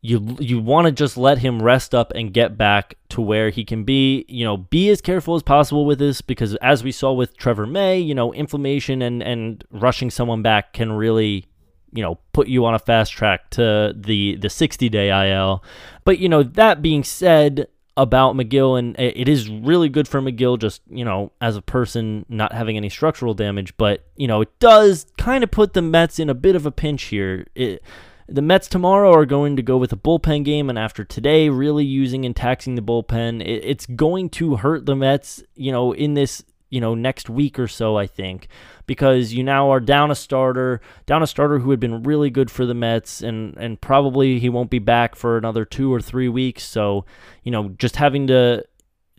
you 0.00 0.36
you 0.38 0.60
want 0.60 0.86
to 0.86 0.92
just 0.92 1.16
let 1.16 1.38
him 1.38 1.62
rest 1.62 1.94
up 1.94 2.12
and 2.14 2.32
get 2.32 2.56
back 2.56 2.94
to 3.10 3.20
where 3.20 3.50
he 3.50 3.64
can 3.64 3.84
be. 3.84 4.24
You 4.28 4.44
know, 4.44 4.56
be 4.56 4.88
as 4.90 5.00
careful 5.00 5.34
as 5.34 5.42
possible 5.42 5.86
with 5.86 5.98
this 5.98 6.20
because 6.20 6.54
as 6.56 6.84
we 6.84 6.92
saw 6.92 7.12
with 7.12 7.36
Trevor 7.36 7.66
May, 7.66 7.98
you 7.98 8.14
know, 8.14 8.32
inflammation 8.32 9.02
and 9.02 9.22
and 9.22 9.64
rushing 9.70 10.10
someone 10.10 10.42
back 10.42 10.72
can 10.72 10.92
really 10.92 11.46
you 11.92 12.02
know 12.02 12.18
put 12.32 12.48
you 12.48 12.64
on 12.64 12.74
a 12.74 12.78
fast 12.78 13.12
track 13.12 13.50
to 13.50 13.92
the 13.96 14.36
the 14.36 14.50
60 14.50 14.88
day 14.88 15.32
IL. 15.32 15.64
But 16.04 16.18
you 16.18 16.28
know, 16.28 16.42
that 16.42 16.80
being 16.80 17.02
said, 17.02 17.66
about 17.98 18.36
Megill 18.36 18.78
and 18.78 18.94
it 18.96 19.28
is 19.28 19.50
really 19.50 19.88
good 19.88 20.06
for 20.06 20.22
Megill 20.22 20.56
just, 20.56 20.82
you 20.88 21.04
know, 21.04 21.32
as 21.40 21.56
a 21.56 21.62
person 21.62 22.24
not 22.28 22.52
having 22.52 22.76
any 22.76 22.88
structural 22.88 23.34
damage, 23.34 23.76
but, 23.76 24.06
you 24.14 24.28
know, 24.28 24.40
it 24.40 24.56
does 24.60 25.06
kind 25.18 25.42
of 25.42 25.50
put 25.50 25.72
the 25.72 25.82
Mets 25.82 26.20
in 26.20 26.30
a 26.30 26.34
bit 26.34 26.54
of 26.54 26.64
a 26.64 26.70
pinch 26.70 27.04
here. 27.04 27.48
It, 27.56 27.82
the 28.28 28.42
Mets 28.42 28.68
tomorrow 28.68 29.12
are 29.12 29.24
going 29.24 29.56
to 29.56 29.62
go 29.62 29.78
with 29.78 29.92
a 29.92 29.96
bullpen 29.96 30.44
game, 30.44 30.68
and 30.68 30.78
after 30.78 31.02
today, 31.02 31.48
really 31.48 31.84
using 31.84 32.24
and 32.24 32.36
taxing 32.36 32.74
the 32.74 32.82
bullpen, 32.82 33.40
it, 33.40 33.64
it's 33.64 33.86
going 33.86 34.28
to 34.30 34.56
hurt 34.56 34.84
the 34.84 34.94
Mets, 34.94 35.42
you 35.54 35.72
know, 35.72 35.92
in 35.92 36.12
this, 36.14 36.44
you 36.68 36.80
know, 36.80 36.94
next 36.94 37.30
week 37.30 37.58
or 37.58 37.66
so, 37.66 37.96
I 37.96 38.06
think, 38.06 38.48
because 38.86 39.32
you 39.32 39.42
now 39.42 39.70
are 39.70 39.80
down 39.80 40.10
a 40.10 40.14
starter, 40.14 40.82
down 41.06 41.22
a 41.22 41.26
starter 41.26 41.60
who 41.60 41.70
had 41.70 41.80
been 41.80 42.02
really 42.02 42.28
good 42.28 42.50
for 42.50 42.66
the 42.66 42.74
Mets, 42.74 43.22
and 43.22 43.56
and 43.56 43.80
probably 43.80 44.38
he 44.38 44.50
won't 44.50 44.70
be 44.70 44.78
back 44.78 45.16
for 45.16 45.38
another 45.38 45.64
two 45.64 45.92
or 45.92 46.00
three 46.00 46.28
weeks. 46.28 46.64
So, 46.64 47.06
you 47.42 47.50
know, 47.50 47.70
just 47.70 47.96
having 47.96 48.26
to 48.26 48.64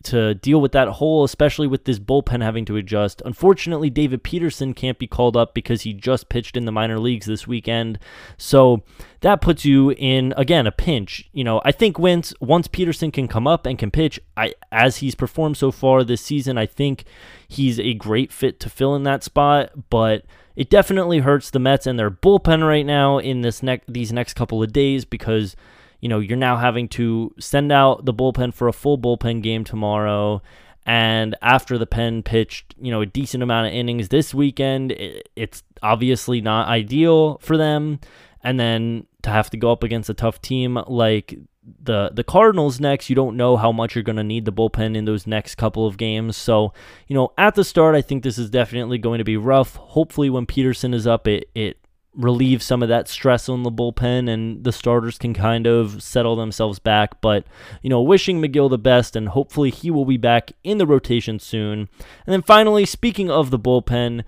to 0.04 0.34
deal 0.34 0.60
with 0.60 0.72
that 0.72 0.88
hole, 0.88 1.24
especially 1.24 1.66
with 1.66 1.84
this 1.84 1.98
bullpen 1.98 2.42
having 2.42 2.64
to 2.66 2.76
adjust. 2.76 3.22
Unfortunately, 3.24 3.90
David 3.90 4.22
Peterson 4.22 4.74
can't 4.74 4.98
be 4.98 5.06
called 5.06 5.36
up 5.36 5.54
because 5.54 5.82
he 5.82 5.92
just 5.92 6.28
pitched 6.28 6.56
in 6.56 6.64
the 6.64 6.72
minor 6.72 6.98
leagues 6.98 7.26
this 7.26 7.46
weekend. 7.46 7.98
So 8.36 8.82
that 9.20 9.40
puts 9.40 9.64
you 9.64 9.90
in 9.92 10.34
again 10.36 10.66
a 10.66 10.72
pinch. 10.72 11.28
You 11.32 11.44
know, 11.44 11.60
I 11.64 11.72
think 11.72 11.98
once 11.98 12.32
once 12.40 12.68
Peterson 12.68 13.10
can 13.10 13.28
come 13.28 13.46
up 13.46 13.66
and 13.66 13.78
can 13.78 13.90
pitch, 13.90 14.20
I 14.36 14.54
as 14.72 14.98
he's 14.98 15.14
performed 15.14 15.56
so 15.56 15.70
far 15.70 16.04
this 16.04 16.22
season, 16.22 16.58
I 16.58 16.66
think 16.66 17.04
he's 17.48 17.78
a 17.78 17.94
great 17.94 18.32
fit 18.32 18.60
to 18.60 18.70
fill 18.70 18.94
in 18.94 19.02
that 19.04 19.24
spot, 19.24 19.90
but 19.90 20.24
it 20.56 20.68
definitely 20.68 21.20
hurts 21.20 21.50
the 21.50 21.58
Mets 21.58 21.86
and 21.86 21.98
their 21.98 22.10
bullpen 22.10 22.66
right 22.66 22.86
now 22.86 23.18
in 23.18 23.42
this 23.42 23.62
next 23.62 23.92
these 23.92 24.12
next 24.12 24.34
couple 24.34 24.62
of 24.62 24.72
days 24.72 25.04
because 25.04 25.56
you 26.00 26.08
know, 26.08 26.18
you're 26.18 26.36
now 26.36 26.56
having 26.56 26.88
to 26.88 27.34
send 27.38 27.72
out 27.72 28.04
the 28.04 28.14
bullpen 28.14 28.54
for 28.54 28.68
a 28.68 28.72
full 28.72 28.98
bullpen 28.98 29.42
game 29.42 29.64
tomorrow. 29.64 30.42
And 30.86 31.36
after 31.42 31.76
the 31.78 31.86
pen 31.86 32.22
pitched, 32.22 32.74
you 32.80 32.90
know, 32.90 33.02
a 33.02 33.06
decent 33.06 33.42
amount 33.42 33.68
of 33.68 33.72
innings 33.72 34.08
this 34.08 34.34
weekend, 34.34 34.94
it's 35.36 35.62
obviously 35.82 36.40
not 36.40 36.68
ideal 36.68 37.38
for 37.38 37.56
them. 37.56 38.00
And 38.42 38.58
then 38.58 39.06
to 39.22 39.30
have 39.30 39.50
to 39.50 39.56
go 39.56 39.70
up 39.70 39.82
against 39.82 40.08
a 40.08 40.14
tough 40.14 40.40
team 40.40 40.78
like 40.86 41.38
the 41.82 42.10
the 42.12 42.24
Cardinals 42.24 42.80
next, 42.80 43.10
you 43.10 43.16
don't 43.16 43.36
know 43.36 43.56
how 43.56 43.70
much 43.70 43.94
you're 43.94 44.02
going 44.02 44.16
to 44.16 44.24
need 44.24 44.46
the 44.46 44.52
bullpen 44.52 44.96
in 44.96 45.04
those 45.04 45.26
next 45.26 45.56
couple 45.56 45.86
of 45.86 45.98
games. 45.98 46.36
So, 46.36 46.72
you 47.06 47.14
know, 47.14 47.32
at 47.36 47.54
the 47.54 47.64
start, 47.64 47.94
I 47.94 48.02
think 48.02 48.22
this 48.22 48.38
is 48.38 48.50
definitely 48.50 48.98
going 48.98 49.18
to 49.18 49.24
be 49.24 49.36
rough. 49.36 49.76
Hopefully, 49.76 50.30
when 50.30 50.46
Peterson 50.46 50.94
is 50.94 51.06
up, 51.06 51.28
it 51.28 51.50
it 51.54 51.76
relieve 52.14 52.62
some 52.62 52.82
of 52.82 52.88
that 52.88 53.08
stress 53.08 53.48
on 53.48 53.62
the 53.62 53.70
bullpen 53.70 54.28
and 54.28 54.64
the 54.64 54.72
starters 54.72 55.16
can 55.16 55.32
kind 55.32 55.66
of 55.66 56.02
settle 56.02 56.36
themselves 56.36 56.78
back. 56.78 57.20
But, 57.20 57.44
you 57.82 57.90
know, 57.90 58.02
wishing 58.02 58.40
Megill 58.40 58.70
the 58.70 58.78
best 58.78 59.14
and 59.14 59.28
hopefully 59.28 59.70
he 59.70 59.90
will 59.90 60.04
be 60.04 60.16
back 60.16 60.52
in 60.64 60.78
the 60.78 60.86
rotation 60.86 61.38
soon. 61.38 61.88
And 62.26 62.32
then 62.32 62.42
finally, 62.42 62.84
speaking 62.84 63.30
of 63.30 63.50
the 63.50 63.58
bullpen, 63.58 64.24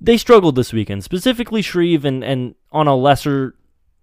they 0.00 0.16
struggled 0.16 0.56
this 0.56 0.72
weekend, 0.72 1.04
specifically 1.04 1.60
Shreve 1.60 2.04
and, 2.04 2.24
and 2.24 2.54
on 2.72 2.86
a 2.86 2.96
lesser 2.96 3.54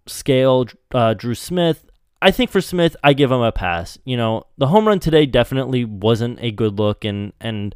scale, 0.06 0.67
uh, 0.93 1.13
Drew 1.13 1.36
Smith. 1.36 1.89
I 2.21 2.32
think 2.32 2.50
for 2.50 2.62
Smith, 2.62 2.95
I 3.04 3.13
give 3.13 3.32
him 3.32 3.41
a 3.41 3.52
pass. 3.52 3.98
You 4.06 4.17
know, 4.17 4.43
the 4.58 4.67
home 4.67 4.88
run 4.88 5.00
today 5.00 5.26
definitely 5.26 5.86
wasn't 5.86 6.39
a 6.41 6.52
good 6.52 6.78
look 6.78 7.04
and, 7.04 7.34
and, 7.39 7.74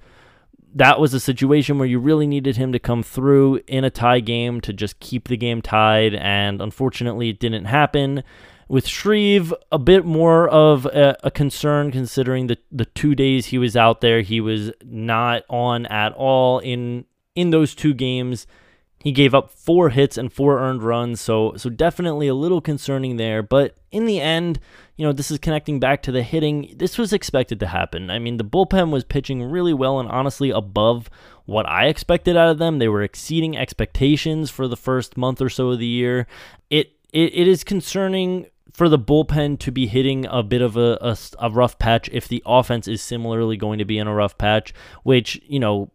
that 0.75 0.99
was 0.99 1.13
a 1.13 1.19
situation 1.19 1.77
where 1.77 1.87
you 1.87 1.99
really 1.99 2.27
needed 2.27 2.57
him 2.57 2.71
to 2.71 2.79
come 2.79 3.03
through 3.03 3.61
in 3.67 3.83
a 3.83 3.89
tie 3.89 4.19
game 4.19 4.61
to 4.61 4.73
just 4.73 4.99
keep 4.99 5.27
the 5.27 5.37
game 5.37 5.61
tied, 5.61 6.13
and 6.15 6.61
unfortunately, 6.61 7.29
it 7.29 7.39
didn't 7.39 7.65
happen. 7.65 8.23
With 8.67 8.87
Shreve, 8.87 9.51
a 9.71 9.79
bit 9.79 10.05
more 10.05 10.47
of 10.47 10.85
a, 10.85 11.17
a, 11.23 11.31
concern 11.31 11.91
considering 11.91 12.47
the, 12.47 12.57
the 12.71 12.85
two 12.85 13.15
days 13.15 13.47
he 13.47 13.57
was 13.57 13.75
out 13.75 14.01
there. 14.01 14.21
He 14.21 14.39
was 14.39 14.71
not 14.85 15.43
on 15.49 15.87
at 15.87 16.13
all 16.13 16.59
in 16.59 17.05
in 17.33 17.49
those 17.49 17.73
two 17.73 17.95
games. 17.95 18.45
He 19.01 19.11
gave 19.13 19.33
up 19.33 19.49
four 19.49 19.89
hits 19.89 20.17
and 20.17 20.31
four 20.31 20.59
earned 20.59 20.83
runs, 20.83 21.21
so 21.21 21.53
so 21.55 21.69
definitely 21.69 22.27
a 22.27 22.35
little 22.35 22.59
concerning 22.59 23.15
there. 23.15 23.41
But 23.41 23.77
in 23.91 24.05
the 24.05 24.19
end, 24.19 24.59
you 24.97 25.05
know, 25.05 25.13
this 25.13 25.31
is 25.31 25.39
connecting 25.39 25.79
back 25.79 26.03
to 26.03 26.11
the 26.11 26.21
hitting. 26.21 26.73
This 26.75 26.97
was 26.97 27.13
expected 27.13 27.59
to 27.61 27.67
happen. 27.67 28.09
I 28.09 28.19
mean, 28.19 28.37
the 28.37 28.43
bullpen 28.43 28.91
was 28.91 29.05
pitching 29.05 29.41
really 29.43 29.73
well 29.73 29.99
and 29.99 30.09
honestly 30.09 30.49
above 30.49 31.09
what 31.45 31.67
I 31.67 31.87
expected 31.87 32.35
out 32.35 32.49
of 32.49 32.57
them. 32.57 32.79
They 32.79 32.89
were 32.89 33.01
exceeding 33.01 33.57
expectations 33.57 34.49
for 34.49 34.67
the 34.67 34.77
first 34.77 35.15
month 35.15 35.41
or 35.41 35.49
so 35.49 35.69
of 35.69 35.79
the 35.79 35.85
year. 35.85 36.27
It 36.69 36.91
it, 37.13 37.33
it 37.33 37.47
is 37.47 37.63
concerning 37.63 38.47
for 38.73 38.87
the 38.87 38.99
bullpen 38.99 39.59
to 39.59 39.71
be 39.71 39.87
hitting 39.87 40.25
a 40.27 40.43
bit 40.43 40.61
of 40.61 40.77
a, 40.77 40.97
a, 41.01 41.17
a 41.39 41.49
rough 41.49 41.79
patch 41.79 42.09
if 42.11 42.27
the 42.27 42.43
offense 42.45 42.87
is 42.87 43.01
similarly 43.01 43.57
going 43.57 43.79
to 43.79 43.85
be 43.85 43.97
in 43.97 44.07
a 44.07 44.13
rough 44.13 44.37
patch, 44.37 44.73
which, 45.03 45.41
you 45.47 45.59
know, 45.59 45.91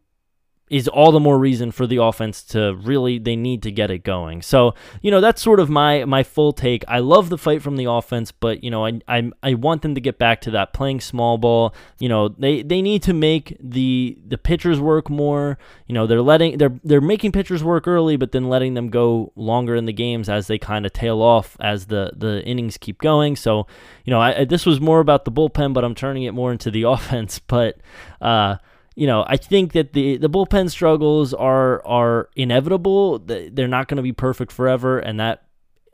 is 0.75 0.89
all 0.89 1.13
the 1.13 1.21
more 1.21 1.39
reason 1.39 1.71
for 1.71 1.87
the 1.87 2.03
offense 2.03 2.43
to 2.43 2.75
really 2.83 3.17
they 3.17 3.37
need 3.37 3.63
to 3.63 3.71
get 3.71 3.93
it 3.93 4.01
going. 4.01 4.43
So, 4.43 4.75
you 5.03 5.11
know, 5.13 5.21
that's 5.21 5.41
sort 5.41 5.61
of 5.61 5.71
my 5.71 6.05
my 6.05 6.25
full 6.25 6.53
take. 6.53 6.85
I 6.89 6.99
love 6.99 7.29
the 7.29 7.39
fight 7.39 7.63
from 7.63 7.77
the 7.77 7.85
offense, 7.85 8.33
but 8.33 8.65
you 8.65 8.73
know, 8.73 8.85
I 8.85 9.01
I, 9.07 9.31
I 9.41 9.55
want 9.55 9.83
them 9.83 9.95
to 9.95 10.01
get 10.01 10.19
back 10.19 10.41
to 10.41 10.51
that 10.51 10.73
playing 10.73 11.01
small 11.01 11.39
ball. 11.39 11.77
You 12.01 12.09
know, 12.09 12.27
they 12.27 12.63
they 12.63 12.83
need 12.83 13.05
to 13.05 13.13
make 13.13 13.57
the 13.61 14.19
the 14.27 14.37
pitchers 14.37 14.81
work 14.81 15.09
more. 15.09 15.59
You 15.87 15.95
know, 15.95 16.09
they're 16.09 16.21
letting 16.21 16.59
they're 16.59 16.77
they're 16.83 17.01
making 17.01 17.31
pitchers 17.31 17.63
work 17.63 17.87
early, 17.87 18.17
but 18.17 18.33
then 18.33 18.49
letting 18.49 18.75
them 18.75 18.89
go 18.89 19.33
longer 19.37 19.77
in 19.77 19.85
the 19.85 19.93
games 19.93 20.29
as 20.29 20.49
they 20.49 20.59
kind 20.59 20.85
of 20.85 20.93
tail 20.93 21.23
off 21.23 21.57
as 21.61 21.87
the 21.87 22.15
the 22.17 22.43
innings 22.45 22.79
keep 22.79 22.99
going. 22.99 23.37
So, 23.37 23.69
you 24.05 24.11
know, 24.11 24.21
I, 24.21 24.45
this 24.45 24.67
was 24.67 24.81
more 24.81 24.99
about 24.99 25.25
the 25.25 25.31
bullpen, 25.31 25.73
but 25.73 25.85
I'm 25.85 25.95
turning 25.95 26.25
it 26.25 26.33
more 26.33 26.51
into 26.51 26.73
the 26.73 26.83
offense, 26.95 27.39
but 27.39 27.79
uh 28.21 28.57
you 28.95 29.07
know, 29.07 29.25
I 29.27 29.37
think 29.37 29.73
that 29.73 29.93
the 29.93 30.17
the 30.17 30.31
bullpen 30.31 30.71
struggles 30.71 31.35
are 31.35 31.85
are 31.87 32.31
inevitable. 32.37 33.19
They're 33.19 33.69
not 33.69 33.89
going 33.89 33.97
to 33.97 34.03
be 34.03 34.13
perfect 34.13 34.53
forever, 34.53 34.99
and 34.99 35.19
that 35.21 35.45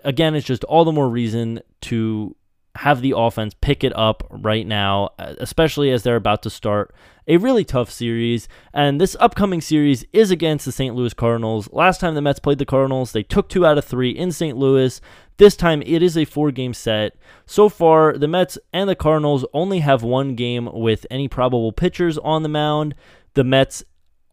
again 0.04 0.34
is 0.34 0.44
just 0.44 0.64
all 0.64 0.84
the 0.84 0.92
more 0.92 1.08
reason 1.08 1.60
to 1.82 2.36
have 2.76 3.00
the 3.00 3.14
offense 3.16 3.54
pick 3.60 3.82
it 3.82 3.96
up 3.96 4.26
right 4.30 4.66
now, 4.66 5.10
especially 5.18 5.90
as 5.90 6.02
they're 6.02 6.16
about 6.16 6.42
to 6.42 6.50
start 6.50 6.94
a 7.30 7.36
really 7.36 7.64
tough 7.64 7.90
series. 7.90 8.48
And 8.74 9.00
this 9.00 9.16
upcoming 9.20 9.60
series 9.60 10.04
is 10.12 10.32
against 10.32 10.64
the 10.64 10.72
St. 10.72 10.96
Louis 10.96 11.14
Cardinals. 11.14 11.68
Last 11.72 12.00
time 12.00 12.16
the 12.16 12.20
Mets 12.20 12.40
played 12.40 12.58
the 12.58 12.66
Cardinals, 12.66 13.12
they 13.12 13.22
took 13.22 13.48
two 13.48 13.64
out 13.64 13.78
of 13.78 13.84
three 13.84 14.10
in 14.10 14.32
St. 14.32 14.58
Louis. 14.58 15.00
This 15.36 15.54
time 15.54 15.80
it 15.86 16.02
is 16.02 16.18
a 16.18 16.24
four 16.24 16.50
game 16.50 16.74
set. 16.74 17.14
So 17.46 17.68
far, 17.68 18.18
the 18.18 18.26
Mets 18.26 18.58
and 18.72 18.90
the 18.90 18.96
Cardinals 18.96 19.46
only 19.54 19.78
have 19.78 20.02
one 20.02 20.34
game 20.34 20.68
with 20.72 21.06
any 21.08 21.28
probable 21.28 21.70
pitchers 21.70 22.18
on 22.18 22.42
the 22.42 22.48
mound. 22.48 22.96
The 23.34 23.44
Mets 23.44 23.84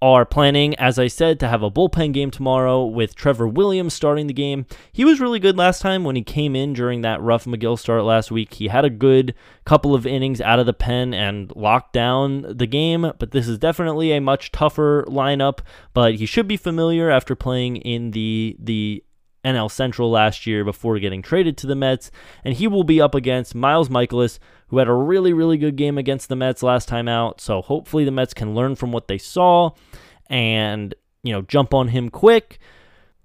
are 0.01 0.25
planning, 0.25 0.75
as 0.75 0.99
I 0.99 1.07
said, 1.07 1.39
to 1.39 1.47
have 1.47 1.63
a 1.63 1.71
bullpen 1.71 2.13
game 2.13 2.29
tomorrow 2.29 2.85
with 2.85 3.15
Trevor 3.15 3.47
Williams 3.47 3.93
starting 3.93 4.27
the 4.27 4.33
game. 4.33 4.65
He 4.91 5.03
was 5.03 5.19
really 5.19 5.39
good 5.39 5.57
last 5.57 5.81
time 5.81 6.03
when 6.03 6.15
he 6.15 6.21
came 6.21 6.55
in 6.55 6.73
during 6.73 7.01
that 7.01 7.21
rough 7.21 7.45
Megill 7.45 7.79
start 7.79 8.03
last 8.03 8.29
week. 8.29 8.55
He 8.55 8.67
had 8.67 8.85
a 8.85 8.89
good 8.89 9.33
couple 9.65 9.95
of 9.95 10.05
innings 10.05 10.39
out 10.39 10.59
of 10.59 10.65
the 10.65 10.73
pen 10.73 11.13
and 11.13 11.51
locked 11.55 11.93
down 11.93 12.45
the 12.57 12.67
game, 12.67 13.11
but 13.17 13.31
this 13.31 13.47
is 13.47 13.57
definitely 13.57 14.11
a 14.11 14.21
much 14.21 14.51
tougher 14.51 15.05
lineup, 15.07 15.59
but 15.93 16.15
he 16.15 16.25
should 16.25 16.47
be 16.47 16.57
familiar 16.57 17.09
after 17.09 17.35
playing 17.35 17.77
in 17.77 18.11
the 18.11 18.55
the 18.59 19.03
NL 19.47 19.71
Central 19.71 20.11
last 20.11 20.45
year 20.45 20.63
before 20.65 20.99
getting 20.99 21.21
traded 21.21 21.57
to 21.57 21.67
the 21.67 21.75
Mets, 21.75 22.11
and 22.43 22.53
he 22.53 22.67
will 22.67 22.83
be 22.83 22.99
up 22.99 23.15
against 23.15 23.55
Miles 23.55 23.89
Mikolas, 23.89 24.39
who 24.67 24.77
had 24.77 24.87
a 24.87 24.93
really, 24.93 25.33
really 25.33 25.57
good 25.57 25.75
game 25.75 25.97
against 25.97 26.29
the 26.29 26.35
Mets 26.35 26.61
last 26.61 26.87
time 26.87 27.07
out. 27.07 27.39
So 27.39 27.61
hopefully 27.61 28.03
the 28.03 28.11
Mets 28.11 28.33
can 28.33 28.53
learn 28.53 28.75
from 28.75 28.91
what 28.91 29.07
they 29.07 29.17
saw 29.17 29.71
and, 30.29 30.93
you 31.23 31.31
know, 31.31 31.41
jump 31.43 31.73
on 31.73 31.87
him 31.87 32.09
quick. 32.09 32.59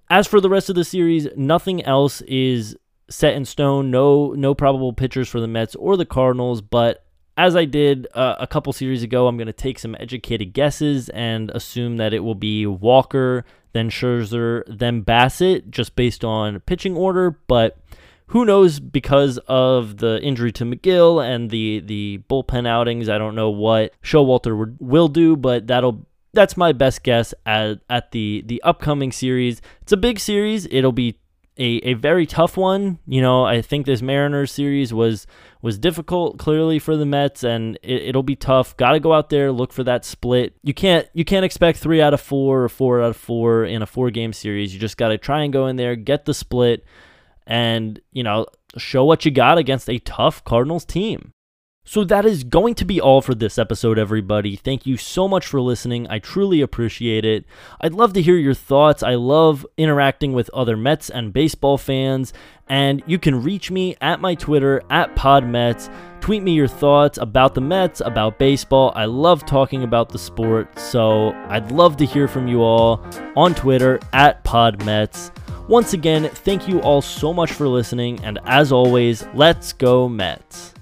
As 0.09 0.27
for 0.27 0.41
the 0.41 0.51
rest 0.51 0.69
of 0.69 0.77
the 0.77 0.85
series, 0.85 1.27
nothing 1.37 1.83
else 1.85 2.21
is 2.23 2.77
set 3.11 3.35
in 3.35 3.45
stone. 3.45 3.91
No, 3.91 4.33
no 4.33 4.55
probable 4.55 4.93
pitchers 4.93 5.29
for 5.29 5.41
the 5.41 5.49
Mets 5.49 5.75
or 5.75 5.97
the 5.97 6.07
Cardinals. 6.07 6.61
But 6.61 7.05
as 7.43 7.57
I 7.57 7.65
did 7.65 8.07
uh, 8.15 8.37
a 8.39 8.47
couple 8.47 8.73
series 8.73 9.03
ago, 9.03 9.27
I'm 9.27 9.37
going 9.37 9.49
to 9.49 9.53
take 9.53 9.81
some 9.81 9.97
educated 9.99 10.53
guesses 10.53 11.09
and 11.09 11.51
assume 11.51 11.97
that 11.97 12.15
it 12.15 12.21
will 12.21 12.37
be 12.37 12.67
Walker, 12.67 13.45
then 13.73 13.91
Scherzer, 13.91 14.63
then 14.69 15.03
Bassitt, 15.03 15.69
just 15.69 15.97
based 15.97 16.25
on 16.25 16.61
pitching 16.61 16.97
order. 16.97 17.33
But 17.49 17.79
who 18.29 18.45
knows 18.45 18.79
because 18.79 19.39
of 19.49 19.97
the 19.97 20.23
injury 20.23 20.53
to 20.53 20.65
Megill 20.65 21.21
and 21.21 21.51
the 21.51 21.81
the 21.81 22.23
bullpen 22.31 22.65
outings. 22.65 23.09
I 23.09 23.19
don't 23.19 23.35
know 23.35 23.51
what 23.51 23.93
Showalter 24.05 24.77
will 24.79 25.09
do, 25.09 25.35
but 25.35 25.67
that'll 25.67 26.07
that's 26.33 26.57
my 26.57 26.71
best 26.71 27.03
guess 27.03 27.35
at 27.45 27.81
at 27.91 28.13
the 28.13 28.45
the 28.47 28.63
upcoming 28.63 29.11
series. 29.11 29.61
It's 29.81 29.91
a 29.91 29.97
big 29.97 30.21
series. 30.21 30.69
It'll 30.71 30.93
be 30.93 31.19
a, 31.59 31.65
a 31.65 31.95
very 31.95 32.27
tough 32.27 32.57
one. 32.57 32.99
You 33.07 33.21
know, 33.21 33.45
I 33.45 33.63
think 33.63 33.87
this 33.87 34.03
Mariners 34.03 34.53
series 34.53 34.93
was 34.93 35.27
was 35.61 35.79
difficult 35.79 36.39
clearly 36.39 36.79
for 36.79 36.97
the 36.97 37.07
Mets, 37.07 37.45
and 37.45 37.79
it, 37.83 38.15
will 38.15 38.23
be 38.23 38.37
tough. 38.37 38.77
Got 38.77 38.93
to 38.93 39.01
go 39.01 39.13
out 39.13 39.31
there 39.31 39.53
look 39.53 39.73
for 39.73 39.85
that 39.85 40.05
split. 40.05 40.57
You 40.63 40.75
can't 40.75 41.09
you 41.13 41.25
can't 41.25 41.45
expect 41.45 41.79
three 41.79 42.01
out 42.01 42.15
of 42.15 42.21
four 42.21 42.65
or 42.65 42.69
four 42.69 43.03
out 43.03 43.11
of 43.11 43.17
four 43.17 43.65
in 43.65 43.83
a 43.83 43.87
four 43.87 44.11
game 44.11 44.33
series. 44.33 44.73
You 44.73 44.81
just 44.81 44.97
got 44.97 45.09
to 45.09 45.19
try 45.19 45.43
and 45.43 45.53
go 45.53 45.67
in 45.67 45.77
there, 45.77 45.95
get 45.95 46.25
the 46.25 46.35
split, 46.35 46.85
and 47.47 48.01
you 48.13 48.23
know 48.23 48.47
show 48.79 49.05
what 49.05 49.25
you 49.25 49.31
got 49.31 49.59
against 49.59 49.91
a 49.91 49.99
tough 49.99 50.45
Cardinals 50.45 50.85
team. 50.85 51.33
So 51.85 52.05
that 52.05 52.25
is 52.25 52.45
going 52.45 52.77
to 52.77 52.85
be 52.85 53.01
all 53.01 53.21
for 53.21 53.35
this 53.35 53.59
episode, 53.59 53.99
everybody. 53.99 54.55
Thank 54.55 54.87
you 54.87 54.97
so 54.97 55.27
much 55.27 55.45
for 55.45 55.61
listening. 55.61 56.07
I 56.09 56.21
truly 56.21 56.61
appreciate 56.61 57.25
it. 57.25 57.45
I'd 57.81 57.93
love 57.93 58.13
to 58.13 58.23
hear 58.23 58.37
your 58.37 58.55
thoughts. 58.55 59.03
I 59.03 59.17
love 59.17 59.67
interacting 59.77 60.33
with 60.33 60.49
other 60.51 60.77
Mets 60.77 61.11
and 61.11 61.33
baseball 61.33 61.79
fans. 61.79 62.33
And 62.69 63.03
you 63.07 63.19
can 63.19 63.43
reach 63.43 63.73
me 63.73 63.97
at 64.01 64.21
my 64.21 64.37
Twitter, 64.37 64.81
at 64.91 65.17
PodMets. 65.17 65.93
Tweet 66.21 66.45
me 66.45 66.53
your 66.53 66.69
thoughts 66.69 67.19
about 67.19 67.55
the 67.55 67.61
Mets, 67.61 68.01
about 68.01 68.39
baseball. 68.39 68.93
I 68.95 69.07
love 69.07 69.45
talking 69.45 69.83
about 69.83 70.09
the 70.09 70.21
sport. 70.21 70.79
So 70.79 71.33
I'd 71.49 71.73
love 71.73 71.97
to 71.97 72.07
hear 72.07 72.29
from 72.29 72.47
you 72.47 72.63
all 72.63 73.05
on 73.35 73.57
Twitter, 73.57 73.99
at 74.13 74.45
PodMets. 74.45 75.37
Once 75.69 75.95
again, 75.95 76.29
thank 76.29 76.69
you 76.69 76.81
all 76.83 77.03
so 77.03 77.35
much 77.35 77.51
for 77.51 77.67
listening. 77.67 78.21
And 78.23 78.39
as 78.45 78.71
always, 78.71 79.27
let's 79.35 79.73
go, 79.73 80.09
Mets. 80.09 80.75